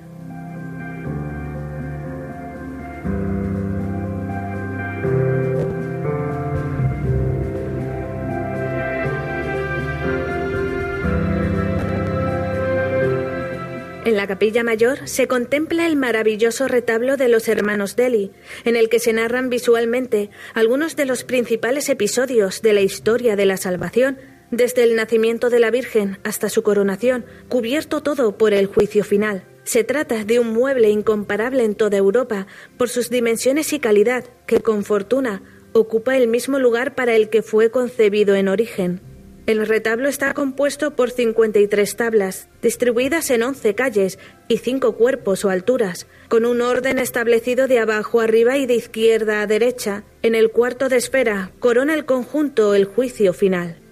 [14.05, 18.33] En la capilla mayor se contempla el maravilloso retablo de los hermanos Deli,
[18.67, 23.47] en el que se narran visualmente algunos de los principales episodios de la historia de
[23.47, 24.19] la salvación,
[24.51, 29.45] desde el nacimiento de la Virgen hasta su coronación, cubierto todo por el juicio final.
[29.65, 34.61] Se trata de un mueble incomparable en toda Europa por sus dimensiones y calidad, que
[34.61, 35.43] con fortuna
[35.73, 39.01] ocupa el mismo lugar para el que fue concebido en origen.
[39.47, 44.19] El retablo está compuesto por 53 tablas, distribuidas en 11 calles
[44.49, 49.43] y 5 cuerpos o alturas, con un orden establecido de abajo arriba y de izquierda
[49.43, 50.05] a derecha.
[50.23, 53.84] En el cuarto de esfera corona el conjunto el juicio final.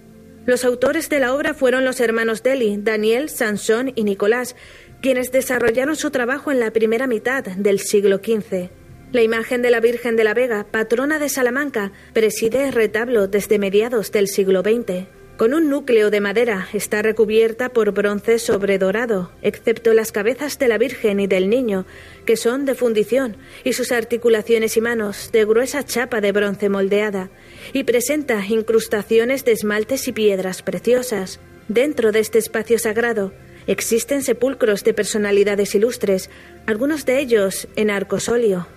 [0.45, 4.55] Los autores de la obra fueron los hermanos Deli, Daniel, Sansón y Nicolás,
[5.01, 8.69] quienes desarrollaron su trabajo en la primera mitad del siglo XV.
[9.13, 13.59] La imagen de la Virgen de la Vega, patrona de Salamanca, preside el retablo desde
[13.59, 15.05] mediados del siglo XX.
[15.37, 20.77] Con un núcleo de madera está recubierta por bronce sobredorado, excepto las cabezas de la
[20.77, 21.85] Virgen y del Niño,
[22.25, 27.29] que son de fundición, y sus articulaciones y manos de gruesa chapa de bronce moldeada,
[27.73, 31.39] y presenta incrustaciones de esmaltes y piedras preciosas.
[31.67, 33.33] Dentro de este espacio sagrado
[33.67, 36.29] existen sepulcros de personalidades ilustres,
[36.65, 38.67] algunos de ellos en arcosolio.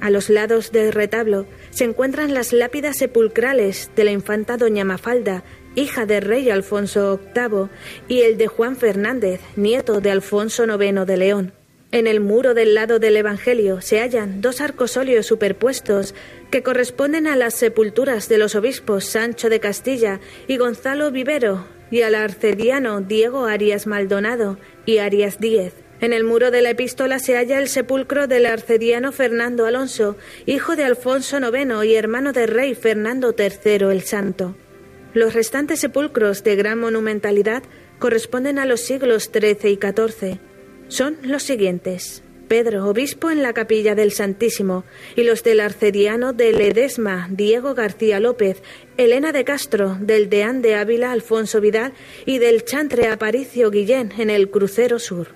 [0.00, 5.42] A los lados del retablo se encuentran las lápidas sepulcrales de la infanta doña Mafalda
[5.76, 7.68] hija del rey Alfonso VIII,
[8.08, 11.52] y el de Juan Fernández, nieto de Alfonso IX de León.
[11.96, 16.14] En el muro del lado del Evangelio se hallan dos arcosolios superpuestos
[16.50, 22.02] que corresponden a las sepulturas de los obispos Sancho de Castilla y Gonzalo Vivero y
[22.02, 25.72] al arcediano Diego Arias Maldonado y Arias Díez.
[26.02, 30.76] En el muro de la epístola se halla el sepulcro del arcediano Fernando Alonso, hijo
[30.76, 34.54] de Alfonso IX y hermano del rey Fernando III el Santo.
[35.14, 37.62] Los restantes sepulcros de gran monumentalidad
[37.98, 40.38] corresponden a los siglos XIII y XIV.
[40.88, 42.22] Son los siguientes.
[42.48, 44.84] Pedro, obispo en la capilla del Santísimo,
[45.16, 48.62] y los del arcediano de Ledesma, Diego García López,
[48.96, 51.92] Elena de Castro, del deán de Ávila, Alfonso Vidal,
[52.24, 55.34] y del chantre Aparicio Guillén en el crucero sur.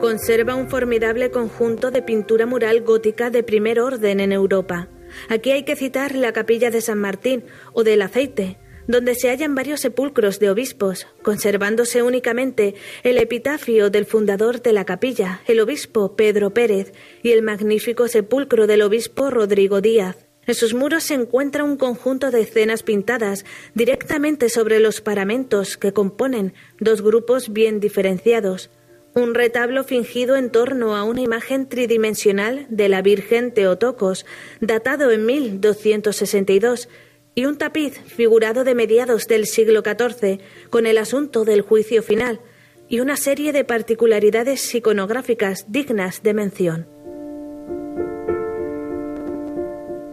[0.00, 4.88] conserva un formidable conjunto de pintura mural gótica de primer orden en Europa.
[5.28, 9.54] Aquí hay que citar la capilla de San Martín o del Aceite, donde se hallan
[9.54, 16.16] varios sepulcros de obispos, conservándose únicamente el epitafio del fundador de la capilla, el obispo
[16.16, 20.26] Pedro Pérez, y el magnífico sepulcro del obispo Rodrigo Díaz.
[20.46, 25.92] En sus muros se encuentra un conjunto de escenas pintadas directamente sobre los paramentos que
[25.92, 28.70] componen dos grupos bien diferenciados.
[29.12, 34.24] Un retablo fingido en torno a una imagen tridimensional de la Virgen Teotocos,
[34.60, 36.88] datado en 1262,
[37.36, 42.40] y un tapiz figurado de mediados del siglo XIV con el asunto del juicio final
[42.88, 46.88] y una serie de particularidades iconográficas dignas de mención.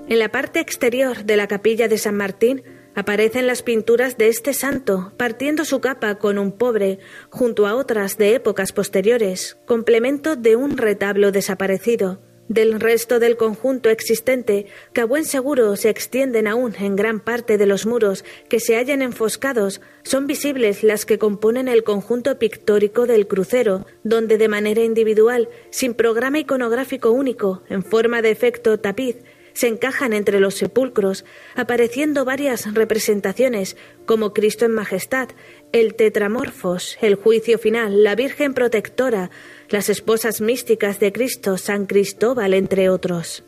[0.09, 2.61] En la parte exterior de la capilla de San Martín
[2.93, 6.99] aparecen las pinturas de este santo, partiendo su capa con un pobre,
[7.29, 12.19] junto a otras de épocas posteriores, complemento de un retablo desaparecido.
[12.49, 17.57] Del resto del conjunto existente, que a buen seguro se extienden aún en gran parte
[17.57, 23.07] de los muros que se hallan enfoscados, son visibles las que componen el conjunto pictórico
[23.07, 29.15] del crucero, donde de manera individual, sin programa iconográfico único, en forma de efecto tapiz,
[29.53, 31.25] se encajan entre los sepulcros,
[31.55, 35.29] apareciendo varias representaciones, como Cristo en Majestad,
[35.71, 39.29] el Tetramorfos, el Juicio Final, la Virgen Protectora,
[39.69, 43.43] las esposas místicas de Cristo, San Cristóbal, entre otros.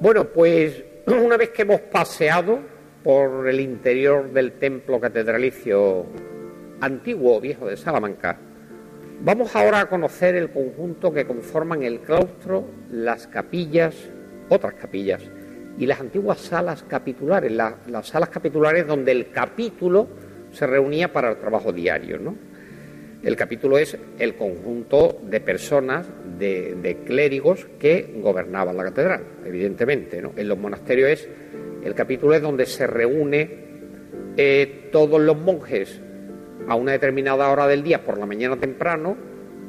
[0.00, 2.58] Bueno, pues una vez que hemos paseado
[3.04, 6.06] por el interior del templo catedralicio
[6.80, 8.38] antiguo viejo de Salamanca,
[9.24, 13.94] Vamos ahora a conocer el conjunto que conforman el claustro, las capillas,
[14.48, 15.22] otras capillas
[15.78, 20.08] y las antiguas salas capitulares, las salas capitulares donde el capítulo
[20.50, 22.18] se reunía para el trabajo diario.
[23.22, 30.20] El capítulo es el conjunto de personas, de, clérigos que gobernaban la catedral, evidentemente.
[30.20, 30.32] ¿no?
[30.34, 31.28] En los monasterios es
[31.84, 33.50] el capítulo es donde se reúne
[34.36, 36.00] eh, todos los monjes
[36.68, 39.16] a una determinada hora del día, por la mañana temprano,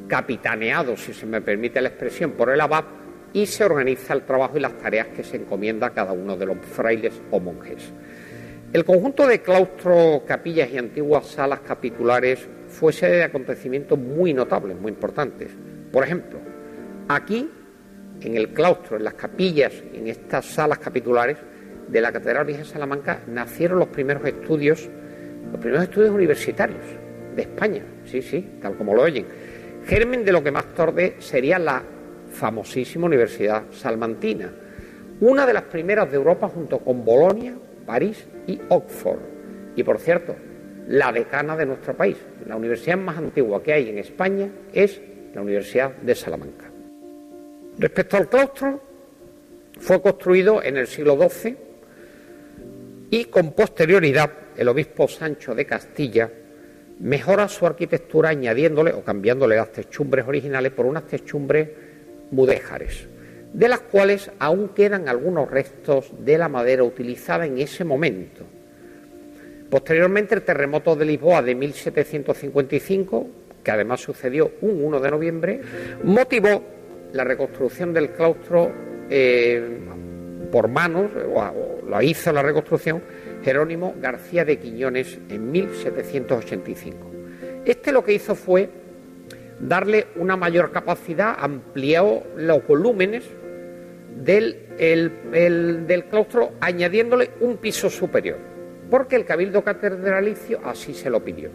[0.08, 2.84] capitaneado, si se me permite la expresión, por el abad,
[3.32, 6.46] y se organiza el trabajo y las tareas que se encomienda a cada uno de
[6.46, 7.92] los frailes o monjes.
[8.72, 14.76] El conjunto de claustros, capillas y antiguas salas capitulares fue sede de acontecimientos muy notables,
[14.80, 15.50] muy importantes.
[15.92, 16.40] Por ejemplo,
[17.08, 17.48] aquí,
[18.20, 21.38] en el claustro, en las capillas, en estas salas capitulares
[21.88, 24.88] de la Catedral Virgen Salamanca, nacieron los primeros estudios
[25.50, 26.84] los primeros estudios universitarios
[27.34, 29.26] de España, sí, sí, tal como lo oyen.
[29.86, 31.82] Germen de lo que más tarde sería la
[32.30, 34.52] famosísima Universidad Salmantina,
[35.20, 37.54] una de las primeras de Europa junto con Bolonia,
[37.86, 39.20] París y Oxford.
[39.76, 40.34] Y por cierto,
[40.88, 42.16] la decana de nuestro país,
[42.46, 45.00] la universidad más antigua que hay en España es
[45.34, 46.70] la Universidad de Salamanca.
[47.78, 48.80] Respecto al claustro,
[49.80, 51.56] fue construido en el siglo XII
[53.10, 56.30] y con posterioridad el obispo Sancho de Castilla
[57.00, 61.68] mejora su arquitectura añadiéndole o cambiándole las techumbres originales por unas techumbres
[62.30, 63.06] mudéjares,
[63.52, 68.44] de las cuales aún quedan algunos restos de la madera utilizada en ese momento.
[69.70, 73.26] Posteriormente, el terremoto de Lisboa de 1755,
[73.62, 75.60] que además sucedió un 1 de noviembre,
[76.04, 76.62] motivó
[77.12, 78.70] la reconstrucción del claustro
[79.10, 79.80] eh,
[80.52, 83.02] por manos, o la hizo la reconstrucción
[83.44, 87.10] Jerónimo García de Quiñones en 1785.
[87.64, 88.68] Este lo que hizo fue
[89.60, 93.24] darle una mayor capacidad, amplió los volúmenes
[94.16, 98.38] del, del claustro, añadiéndole un piso superior,
[98.90, 101.50] porque el cabildo catedralicio así se lo pidió.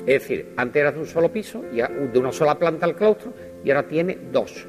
[0.00, 3.32] Es decir, antes era de un solo piso, de una sola planta el claustro,
[3.64, 4.66] y ahora tiene dos.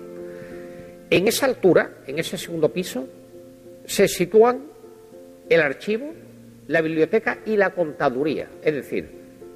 [1.09, 3.07] En esa altura, en ese segundo piso,
[3.85, 4.68] se sitúan
[5.49, 6.13] el archivo,
[6.67, 9.09] la biblioteca y la contaduría, es decir,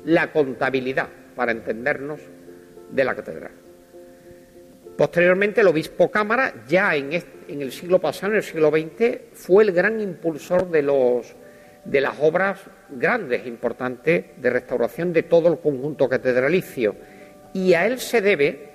[0.05, 2.19] la contabilidad, para entendernos,
[2.91, 3.51] de la catedral.
[4.97, 7.11] Posteriormente, el obispo Cámara, ya en,
[7.47, 11.35] el siglo pasado, en el siglo XX, fue el gran impulsor de, los,
[11.85, 16.95] de las obras grandes, importantes, de restauración de todo el conjunto catedralicio.
[17.53, 18.69] Y a él se debe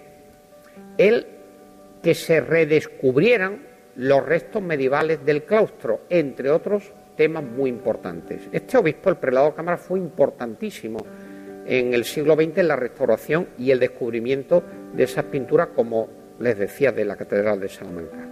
[0.96, 1.26] el
[2.02, 8.42] que se redescubrieran los restos medievales del claustro, entre otros temas muy importantes.
[8.52, 11.04] Este obispo, el prelado Cámara, fue importantísimo
[11.66, 14.62] en el siglo XX en la restauración y el descubrimiento
[14.94, 16.08] de esas pinturas, como
[16.38, 18.24] les decía, de la Catedral de Salamanca.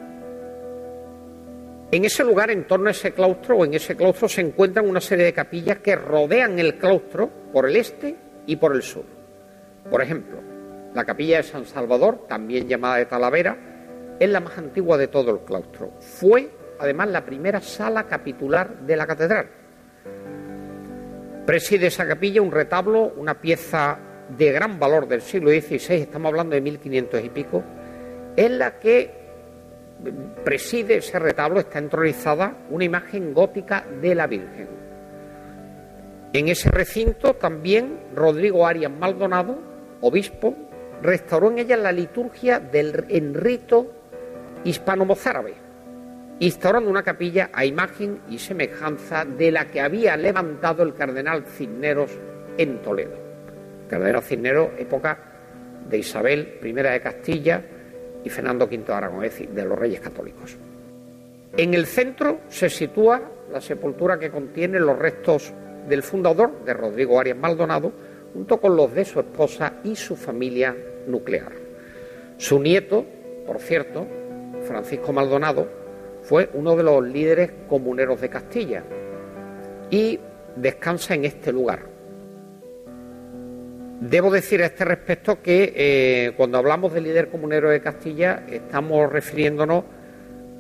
[1.91, 5.01] En ese lugar, en torno a ese claustro o en ese claustro, se encuentran una
[5.01, 8.15] serie de capillas que rodean el claustro por el este
[8.47, 9.05] y por el sur.
[9.91, 10.39] Por ejemplo,
[10.95, 13.57] la capilla de San Salvador, también llamada de Talavera,
[14.21, 15.91] es la más antigua de todo el claustro.
[15.99, 19.47] Fue además la primera sala capitular de la catedral.
[21.45, 23.99] Preside esa capilla un retablo, una pieza
[24.37, 27.63] de gran valor del siglo XVI, estamos hablando de 1500 y pico,
[28.37, 29.27] es la que
[30.45, 34.69] preside ese retablo, está entronizada una imagen gótica de la Virgen.
[36.33, 39.59] En ese recinto también Rodrigo Arias Maldonado,
[40.01, 40.55] obispo,
[41.03, 43.93] restauró en ella la liturgia del en rito
[44.65, 45.55] hispano-mozárabe,
[46.39, 52.11] instaurando una capilla a imagen y semejanza de la que había levantado el cardenal Cisneros
[52.59, 53.17] en Toledo.
[53.89, 55.19] Cardenal Cisneros, época
[55.89, 57.63] de Isabel I de Castilla
[58.25, 60.57] y Fernando V de Aragón, es decir, de los reyes católicos.
[61.57, 65.53] En el centro se sitúa la sepultura que contiene los restos
[65.89, 67.93] del fundador, de Rodrigo Arias Maldonado,
[68.35, 70.77] junto con los de su esposa y su familia
[71.07, 71.53] nuclear.
[72.37, 73.07] Su nieto,
[73.47, 74.07] por cierto,
[74.67, 75.86] Francisco Maldonado,
[76.27, 78.83] fue uno de los líderes comuneros de Castilla
[79.91, 80.19] y
[80.57, 81.87] descansa en este lugar.
[84.01, 89.11] Debo decir a este respecto que eh, cuando hablamos de líder comunero de Castilla estamos
[89.11, 89.85] refiriéndonos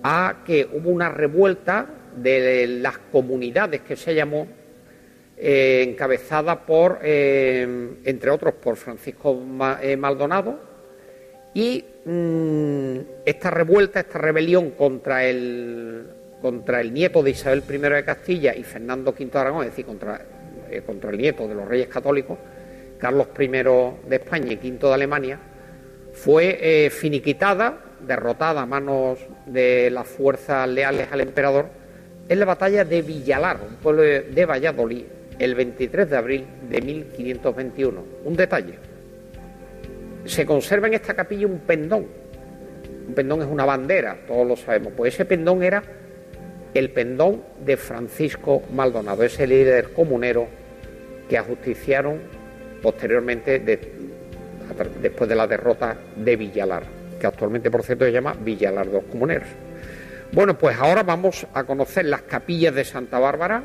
[0.04, 1.86] a que hubo una revuelta
[2.16, 4.46] de las comunidades que se llamó
[5.36, 10.60] eh, encabezada por, eh, entre otros, por Francisco Maldonado
[11.52, 16.06] y mm, esta revuelta, esta rebelión contra el,
[16.40, 19.84] contra el nieto de Isabel I de Castilla y Fernando V de Aragón, es decir,
[19.84, 20.24] contra,
[20.86, 22.38] contra el nieto de los reyes católicos,
[22.98, 25.38] Carlos I de España y V de Alemania,
[26.12, 31.66] fue eh, finiquitada, derrotada a manos de las fuerzas leales al emperador
[32.28, 35.04] en la batalla de Villalar, un pueblo de Valladolid,
[35.38, 38.04] el 23 de abril de 1521.
[38.24, 38.74] Un detalle,
[40.26, 42.06] se conserva en esta capilla un pendón.
[43.08, 44.92] Un pendón es una bandera, todos lo sabemos.
[44.96, 45.82] Pues ese pendón era
[46.74, 50.46] el pendón de Francisco Maldonado, ese líder comunero
[51.28, 52.20] que ajusticiaron
[52.82, 53.58] posteriormente
[55.00, 56.82] después de la derrota de Villalar,
[57.18, 59.48] que actualmente por cierto se llama Villalar dos Comuneros.
[60.32, 63.62] Bueno, pues ahora vamos a conocer las capillas de Santa Bárbara,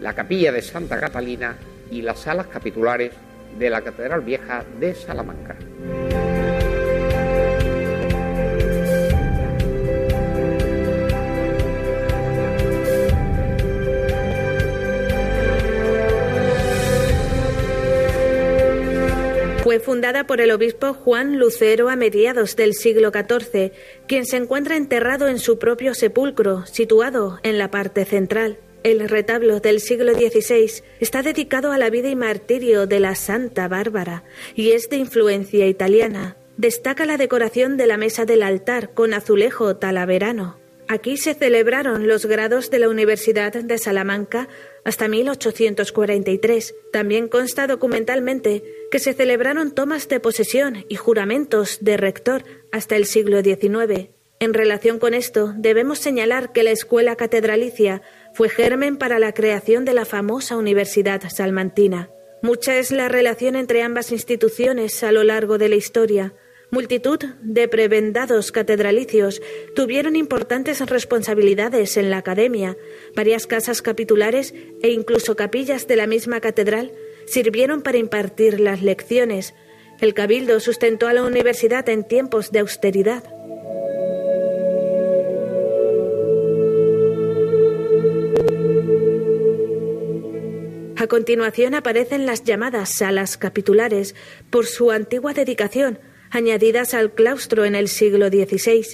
[0.00, 1.56] la capilla de Santa Catalina
[1.90, 3.12] y las salas capitulares
[3.58, 5.56] de la Catedral Vieja de Salamanca.
[19.64, 23.72] Fue fundada por el obispo Juan Lucero a mediados del siglo XIV,
[24.06, 28.58] quien se encuentra enterrado en su propio sepulcro, situado en la parte central.
[28.84, 33.66] El retablo del siglo XVI está dedicado a la vida y martirio de la Santa
[33.66, 34.24] Bárbara
[34.54, 36.36] y es de influencia italiana.
[36.58, 40.58] Destaca la decoración de la mesa del altar con azulejo talaverano.
[40.86, 44.48] Aquí se celebraron los grados de la Universidad de Salamanca
[44.84, 46.74] hasta 1843.
[46.92, 53.06] También consta documentalmente que se celebraron tomas de posesión y juramentos de rector hasta el
[53.06, 54.10] siglo XIX.
[54.40, 58.02] En relación con esto, debemos señalar que la escuela catedralicia
[58.34, 62.10] fue germen para la creación de la famosa Universidad Salmantina.
[62.42, 66.34] Mucha es la relación entre ambas instituciones a lo largo de la historia.
[66.70, 69.40] Multitud de prebendados catedralicios
[69.76, 72.76] tuvieron importantes responsabilidades en la academia.
[73.14, 76.92] Varias casas capitulares e incluso capillas de la misma catedral
[77.26, 79.54] sirvieron para impartir las lecciones.
[80.00, 83.22] El cabildo sustentó a la universidad en tiempos de austeridad.
[91.04, 94.14] A continuación aparecen las llamadas salas capitulares
[94.48, 95.98] por su antigua dedicación
[96.30, 98.86] añadidas al claustro en el siglo XVI.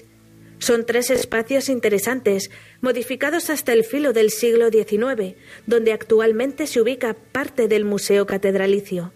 [0.59, 2.51] Son tres espacios interesantes,
[2.81, 5.37] modificados hasta el filo del siglo XIX,
[5.69, 9.13] donde actualmente se ubica parte del Museo Catedralicio.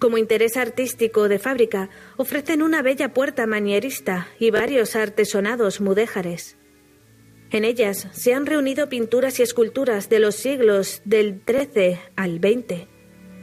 [0.00, 6.56] Como interés artístico de fábrica, ofrecen una bella puerta manierista y varios artesonados mudéjares.
[7.54, 12.88] En ellas se han reunido pinturas y esculturas de los siglos del XIII al XX.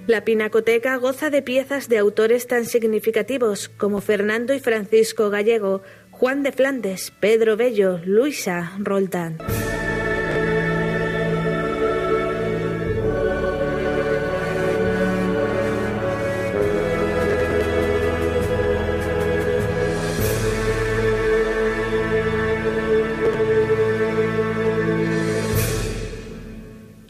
[0.05, 6.43] La Pinacoteca goza de piezas de autores tan significativos como Fernando y Francisco Gallego, Juan
[6.43, 9.37] de Flandes, Pedro Bello, Luisa Roldán.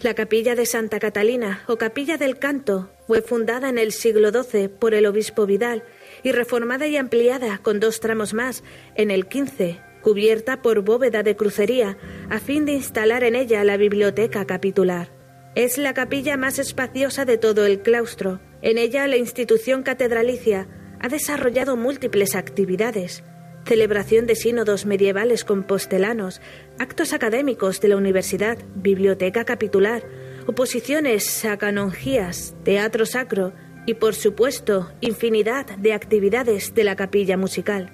[0.04, 4.68] La capilla de Santa Catalina o capilla del Canto fue fundada en el siglo XII
[4.68, 5.84] por el obispo Vidal
[6.24, 8.64] y reformada y ampliada con dos tramos más
[8.96, 12.00] en el XV, cubierta por bóveda de crucería
[12.32, 15.12] a fin de instalar en ella la biblioteca capitular.
[15.54, 18.40] Es la capilla más espaciosa de todo el claustro.
[18.64, 20.68] En ella la institución catedralicia
[21.00, 23.24] ha desarrollado múltiples actividades,
[23.66, 26.42] celebración de sínodos medievales compostelanos,
[26.80, 30.04] actos académicos de la universidad, biblioteca capitular,
[30.48, 33.54] oposiciones a canonjías, teatro sacro
[33.86, 37.92] y, por supuesto, infinidad de actividades de la capilla musical.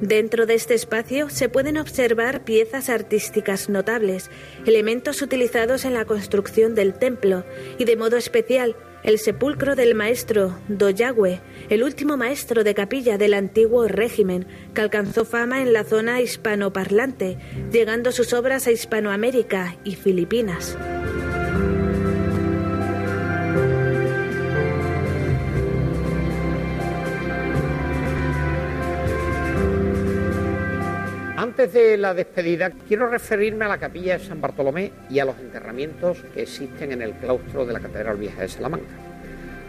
[0.00, 4.30] Dentro de este espacio se pueden observar piezas artísticas notables,
[4.66, 7.44] elementos utilizados en la construcción del templo
[7.78, 8.76] y, de modo especial,
[9.06, 11.40] el sepulcro del maestro Doyagüe,
[11.70, 17.38] el último maestro de capilla del antiguo régimen, que alcanzó fama en la zona hispanoparlante,
[17.70, 20.76] llegando sus obras a Hispanoamérica y Filipinas.
[31.58, 35.38] Antes de la despedida, quiero referirme a la capilla de San Bartolomé y a los
[35.38, 38.92] enterramientos que existen en el claustro de la Catedral Vieja de Salamanca.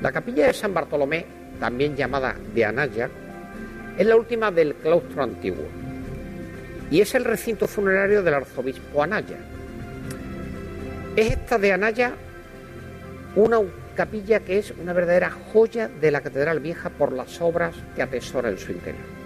[0.02, 1.26] La capilla de San Bartolomé,
[1.62, 3.10] también llamada de Anaya,
[3.98, 5.64] es la última del claustro antiguo
[6.92, 9.38] y es el recinto funerario del arzobispo Anaya.
[11.16, 12.16] Es esta de Anaya
[13.38, 13.62] una
[13.96, 18.50] capilla que es una verdadera joya de la Catedral Vieja por las obras que atesora
[18.50, 19.17] en su interior.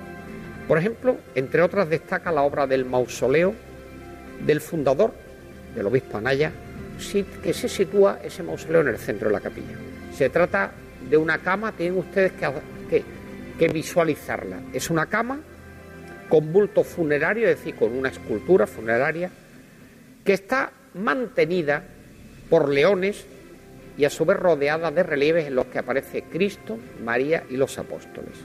[0.72, 3.54] Por ejemplo, entre otras destaca la obra del mausoleo
[4.46, 5.14] del fundador
[5.76, 6.54] del obispo Anaya,
[7.44, 9.76] que se sitúa ese mausoleo en el centro de la capilla.
[10.14, 10.72] Se trata
[11.10, 12.32] de una cama, tienen ustedes
[12.90, 13.04] que,
[13.60, 14.62] que visualizarla.
[14.72, 15.42] Es una cama
[16.30, 19.30] con bulto funerario, es decir, con una escultura funeraria,
[20.24, 21.84] que está mantenida
[22.50, 23.26] por leones
[23.98, 27.78] y a su vez rodeada de relieves en los que aparece Cristo, María y los
[27.78, 28.38] apóstoles.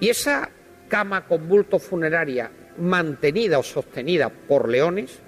[0.00, 0.50] Y esa
[0.90, 5.20] cama con bulto funeraria mantenida o sostenida por leones,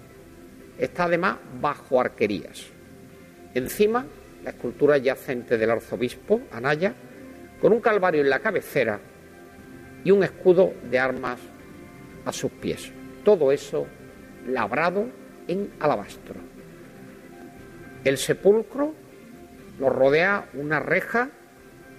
[0.76, 2.66] está además bajo arquerías.
[3.54, 4.04] Encima,
[4.44, 6.92] la escultura yacente del arzobispo, Anaya,
[7.60, 8.98] con un calvario en la cabecera
[10.04, 11.38] y un escudo de armas
[12.24, 12.90] a sus pies.
[13.24, 13.86] Todo eso
[14.48, 15.06] labrado
[15.46, 16.40] en alabastro.
[18.02, 18.94] El sepulcro
[19.78, 21.30] lo rodea una reja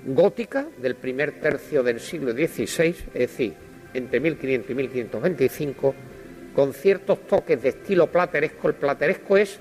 [0.06, 3.54] gótica del primer tercio del siglo XVI, es decir,
[3.93, 5.95] entre 1500 y 1525,
[6.56, 8.68] con ciertos toques de estilo plateresco.
[8.68, 9.60] El plateresco es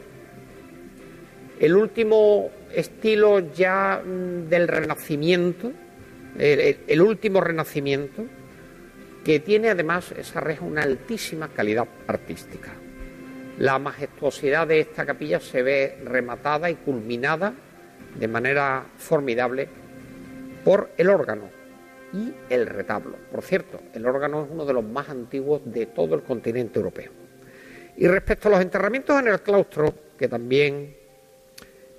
[1.61, 5.73] el último estilo ya mm, del Renacimiento,
[6.39, 8.25] el, último Renacimiento,
[9.25, 12.73] que tiene además esa reja una altísima calidad artística.
[13.59, 17.53] La majestuosidad de esta capilla se ve rematada y culminada
[18.19, 19.69] de manera formidable
[20.65, 21.49] por el órgano
[22.13, 23.17] y el retablo.
[23.31, 27.11] Por cierto, el órgano es uno de los más antiguos de todo el continente europeo.
[27.97, 30.97] Y respecto a los enterramientos en el claustro, que también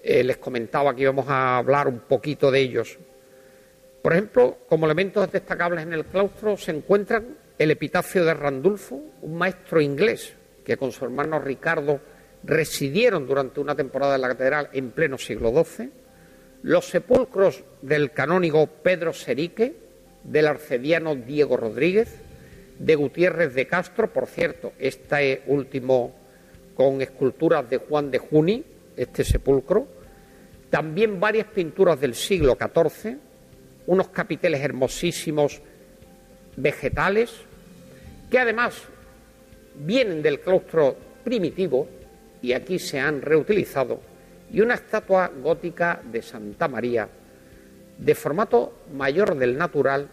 [0.04, 2.98] eh, les comentaba que íbamos a hablar un poquito de ellos,
[4.02, 9.38] por ejemplo, como elementos destacables en el claustro se encuentran el epitafio de Randulfo, un
[9.38, 10.36] maestro inglés
[10.66, 12.02] que con su hermano Ricardo
[12.44, 15.90] residieron durante una temporada en la catedral en pleno siglo XII,
[16.64, 19.76] los sepulcros del canónigo Pedro Serique,
[20.24, 22.16] del arcediano Diego Rodríguez,
[22.80, 26.16] de Gutiérrez de Castro, por cierto, este último
[26.74, 28.64] con esculturas de Juan de Juni,
[28.96, 29.88] este sepulcro,
[30.70, 33.18] también varias pinturas del siglo XIV,
[33.86, 35.62] unos capiteles hermosísimos
[36.56, 37.32] vegetales,
[38.32, 38.76] que además
[39.76, 41.88] vienen del claustro primitivo
[42.42, 44.13] y aquí se han reutilizado
[44.54, 47.10] y una estatua gótica de Santa María
[47.98, 50.10] de formato mayor del natural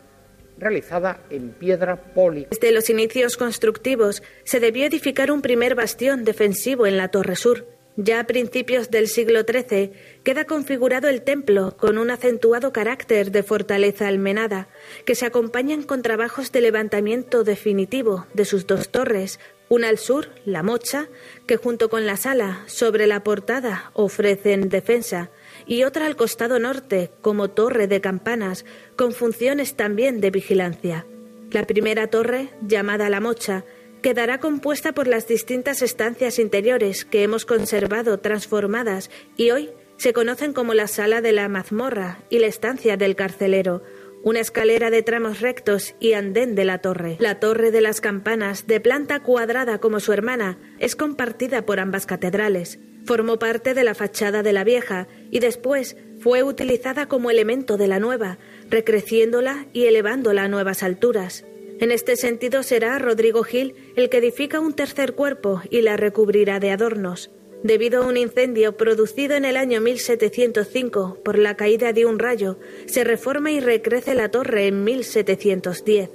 [0.58, 2.46] realizada en piedra poli.
[2.50, 7.66] Desde los inicios constructivos se debió edificar un primer bastión defensivo en la Torre Sur.
[7.96, 13.42] Ya a principios del siglo XIII queda configurado el templo con un acentuado carácter de
[13.42, 14.68] fortaleza almenada,
[15.04, 19.40] que se acompañan con trabajos de levantamiento definitivo de sus dos torres,
[19.70, 21.06] una al sur, la mocha,
[21.46, 25.30] que junto con la sala sobre la portada ofrecen defensa,
[25.64, 28.64] y otra al costado norte, como torre de campanas,
[28.96, 31.06] con funciones también de vigilancia.
[31.52, 33.64] La primera torre, llamada la mocha,
[34.02, 40.52] quedará compuesta por las distintas estancias interiores que hemos conservado transformadas y hoy se conocen
[40.52, 43.82] como la sala de la mazmorra y la estancia del carcelero,
[44.22, 47.16] una escalera de tramos rectos y andén de la torre.
[47.20, 52.06] La torre de las campanas, de planta cuadrada como su hermana, es compartida por ambas
[52.06, 52.78] catedrales.
[53.06, 57.88] Formó parte de la fachada de la vieja y después fue utilizada como elemento de
[57.88, 61.44] la nueva, recreciéndola y elevándola a nuevas alturas.
[61.80, 66.60] En este sentido será Rodrigo Gil el que edifica un tercer cuerpo y la recubrirá
[66.60, 67.30] de adornos.
[67.62, 72.58] Debido a un incendio producido en el año 1705 por la caída de un rayo,
[72.86, 76.08] se reforma y recrece la torre en 1710.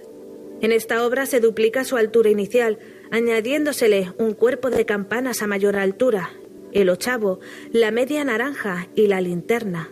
[0.62, 2.80] En esta obra se duplica su altura inicial,
[3.12, 6.32] añadiéndosele un cuerpo de campanas a mayor altura,
[6.72, 7.40] el ochavo,
[7.72, 9.92] la media naranja y la linterna.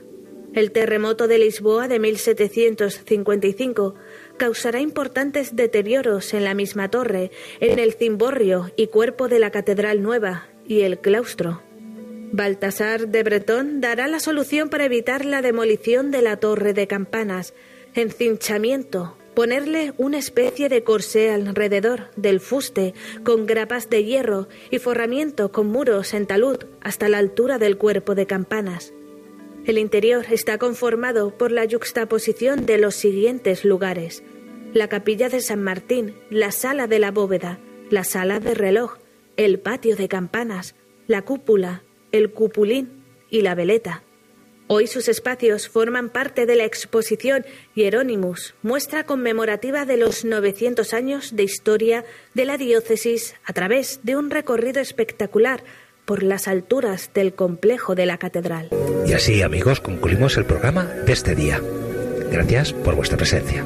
[0.56, 3.94] El terremoto de Lisboa de 1755
[4.38, 7.30] causará importantes deterioros en la misma torre,
[7.60, 11.62] en el cimborrio y cuerpo de la Catedral Nueva y el claustro.
[12.32, 17.54] Baltasar de Bretón dará la solución para evitar la demolición de la torre de campanas,
[17.94, 22.94] encinchamiento, ponerle una especie de corsé alrededor del fuste
[23.24, 28.16] con grapas de hierro y forramiento con muros en talud hasta la altura del cuerpo
[28.16, 28.94] de campanas.
[29.66, 34.24] El interior está conformado por la yuxtaposición de los siguientes lugares.
[34.74, 37.60] La capilla de San Martín, la sala de la bóveda,
[37.90, 38.98] la sala de reloj,
[39.38, 40.76] el patio de campanas,
[41.08, 44.04] la cúpula, el cupulín y la veleta.
[44.68, 51.36] Hoy sus espacios forman parte de la exposición Hieronymus, muestra conmemorativa de los 900 años
[51.36, 55.64] de historia de la diócesis a través de un recorrido espectacular
[56.06, 58.70] por las alturas del complejo de la catedral.
[59.06, 61.62] Y así, amigos, concluimos el programa de este día.
[62.32, 63.66] Gracias por vuestra presencia.